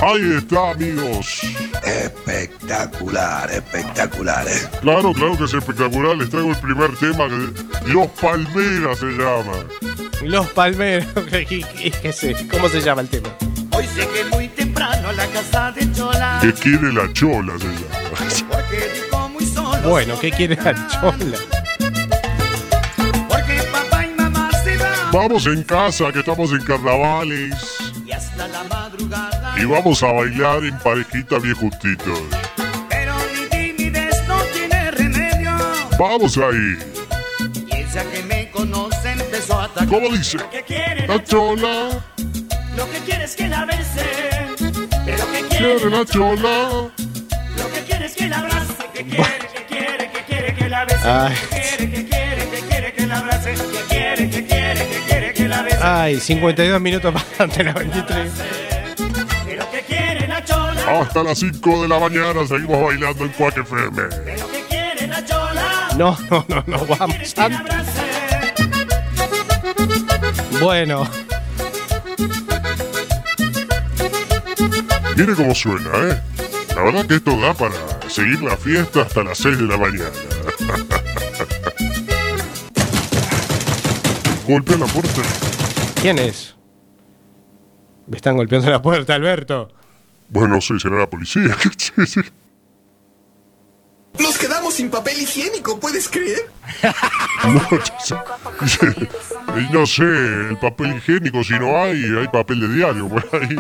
[0.01, 1.41] Ahí está, amigos.
[1.85, 4.61] Espectacular, espectacular, ¿eh?
[4.81, 6.15] Claro, claro que es espectacular.
[6.17, 9.53] Les traigo el primer tema que Los Palmeras se llama.
[10.23, 11.07] Los Palmeros.
[11.29, 12.35] ¿qué- qué- qué sé?
[12.51, 13.29] ¿Cómo se llama el tema?
[13.71, 14.46] Hoy llegué muy temprano a
[15.33, 16.39] la casa de Chola.
[16.41, 18.49] Que quiere la chola se llama.
[18.49, 19.89] Porque dijo muy solo.
[19.89, 21.37] Bueno, ¿qué quiere la chola?
[23.27, 25.11] Porque papá y mamá se van.
[25.11, 27.55] Vamos en casa, que estamos en carnavales.
[28.05, 29.55] Y hasta la madrugada.
[29.57, 32.19] Y vamos a bailar en parejita bien justitos.
[32.89, 35.57] Pero mi timidez no tiene remedio.
[35.99, 36.77] Vamos ahí.
[37.97, 39.87] Que me conoce empezó a atacar.
[39.87, 40.37] ¿Cómo dice?
[40.51, 41.89] Que quiere La chola,
[42.75, 44.26] Lo que quiere es que la bese.
[45.57, 46.69] Quiere la chola.
[46.69, 48.73] Lo que quiere es que la abrace.
[48.93, 51.07] Que quiere, que quiere, que quiere que la bese.
[51.07, 51.35] Ay.
[51.35, 53.53] Que quiere, que quiere, que quiere que la abrace.
[53.53, 55.77] Que quiere, que quiere, que quiere que la bese.
[55.81, 58.31] Ay, 52 minutos más ante la 23.
[59.45, 61.01] Pero que quiere la chola.
[61.01, 64.03] Hasta las 5 de la mañana seguimos bailando en Quack FM.
[64.25, 65.89] Pero que quiere la chola.
[65.97, 67.17] No, no, no, no, vamos.
[70.59, 71.07] Bueno,
[75.17, 76.21] Mire cómo suena, ¿eh?
[76.75, 77.73] La verdad que esto da para
[78.07, 80.05] seguir la fiesta hasta las 6 de la mañana.
[84.47, 85.23] Golpea la puerta.
[85.99, 86.55] ¿quién es?
[88.05, 89.71] Me están golpeando la puerta, Alberto.
[90.29, 91.57] Bueno, sí, será la policía.
[91.77, 92.21] Sí, sí.
[94.77, 96.51] Sin papel higiénico, ¿puedes creer?
[97.43, 97.61] No,
[99.79, 103.57] no sé, el papel higiénico, si no hay, hay papel de diario por ahí.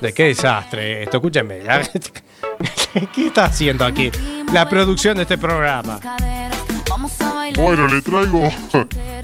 [0.00, 1.16] ¿De qué desastre esto?
[1.16, 1.60] Escúchenme.
[3.14, 4.12] ¿Qué está haciendo aquí
[4.52, 5.98] la producción de este programa?
[7.56, 8.50] Bueno, le traigo.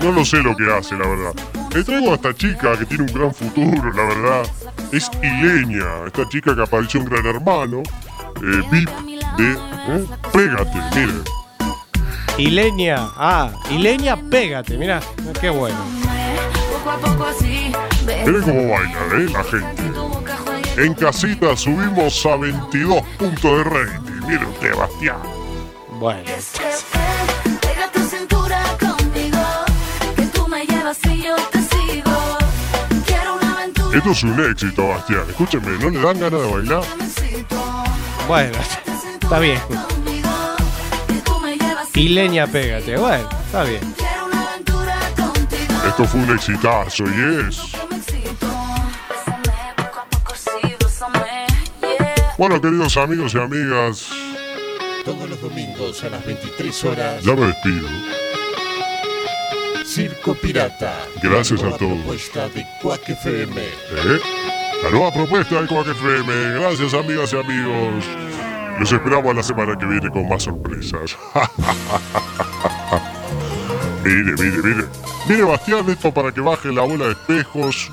[0.00, 1.34] No lo sé lo que hace, la verdad.
[1.74, 4.46] le traigo a esta chica que tiene un gran futuro, la verdad.
[4.92, 7.82] Es Ilenia, esta chica que apareció en Gran Hermano,
[8.42, 9.07] eh, VIP
[9.38, 11.22] de eh, Pégate, miren.
[12.36, 15.00] Ilenia, ah, Ilenia, pégate, mira,
[15.40, 15.76] qué bueno.
[18.24, 19.28] Miren cómo baila, ¿eh?
[19.32, 19.82] La gente.
[20.82, 24.26] En casita subimos a 22 puntos de rating.
[24.26, 25.16] Miren usted, Bastián.
[25.98, 26.22] Bueno.
[33.94, 35.24] Esto es un éxito, Bastián.
[35.28, 36.82] Escúcheme, ¿no le dan ganas de bailar?
[38.28, 38.58] Bueno,
[39.28, 39.60] está bien.
[41.60, 43.80] Llevas Ilenia, pégate, bueno, está bien.
[45.86, 47.62] Esto fue un exitazo y es.
[52.36, 54.06] Bueno, queridos amigos y amigas,
[55.04, 57.22] Todos los domingos a las 23 horas.
[57.24, 57.88] ya me despido.
[59.84, 60.94] Circo Pirata.
[61.22, 61.98] Gracias La a nueva todos.
[61.98, 63.60] propuesta de Quack FM.
[63.60, 64.20] ¿Eh?
[64.84, 66.60] La nueva propuesta de Quack FM.
[66.60, 68.04] Gracias, amigas y amigos.
[68.78, 71.16] Los esperamos la semana que viene con más sorpresas.
[74.04, 74.84] mire, mire, mire.
[75.28, 77.90] Mire, Bastián, esto para que baje la bola de espejos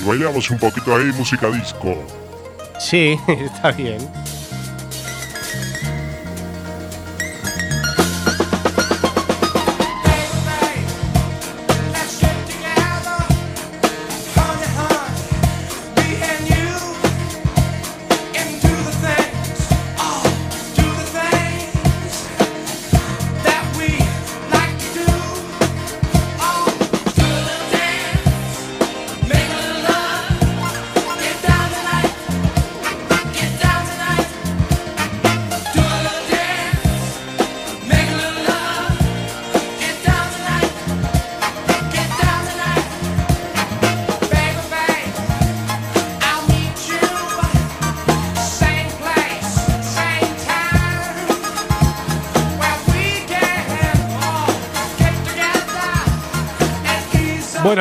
[0.00, 1.96] y bailamos un poquito ahí música disco.
[2.80, 3.98] Sí, está bien.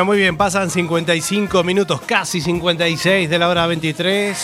[0.05, 4.37] Muy bien, pasan 55 minutos, casi 56 de la hora 23.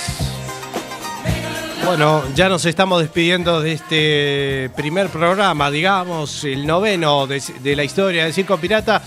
[1.83, 7.83] Bueno, ya nos estamos despidiendo de este primer programa, digamos, el noveno de, de la
[7.83, 9.01] historia del Circo Pirata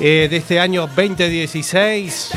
[0.00, 2.30] eh, de este año 2016.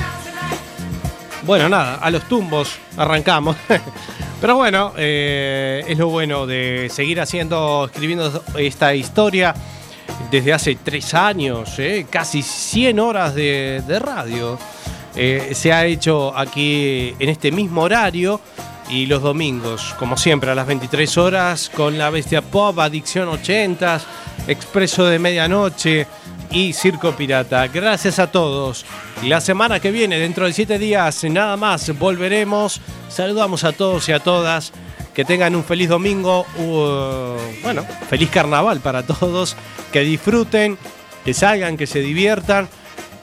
[1.44, 3.56] Bueno, nada, a los tumbos arrancamos.
[4.42, 9.56] Pero bueno, eh, es lo bueno de seguir haciendo, escribiendo esta historia
[10.32, 14.58] desde hace tres años, eh, casi 100 horas de, radio.
[15.16, 18.42] Eh, se ha hecho aquí en este mismo horario
[18.90, 24.02] y los domingos, como siempre, a las 23 horas con la Bestia Pop, Adicción 80,
[24.48, 26.08] Expreso de Medianoche
[26.52, 27.68] y Circo Pirata.
[27.68, 28.86] Gracias a todos.
[29.24, 32.82] La semana que viene, dentro de siete días, nada más, volveremos.
[33.10, 34.72] Saludamos a todos y a todas.
[35.16, 36.46] Que tengan un feliz domingo.
[37.64, 39.56] bueno, feliz carnaval para todos.
[39.92, 40.78] Que disfruten,
[41.24, 42.68] que salgan, que se diviertan.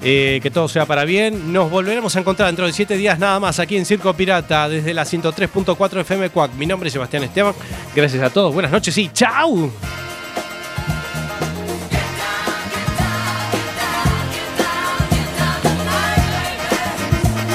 [0.05, 1.53] eh, que todo sea para bien.
[1.53, 4.93] Nos volveremos a encontrar dentro de siete días nada más aquí en Circo Pirata desde
[4.95, 6.53] la 103.4 FM Cuac.
[6.55, 7.55] Mi nombre es Sebastián Esteban.
[7.95, 8.53] Gracias a todos.
[8.53, 9.71] Buenas noches y chao.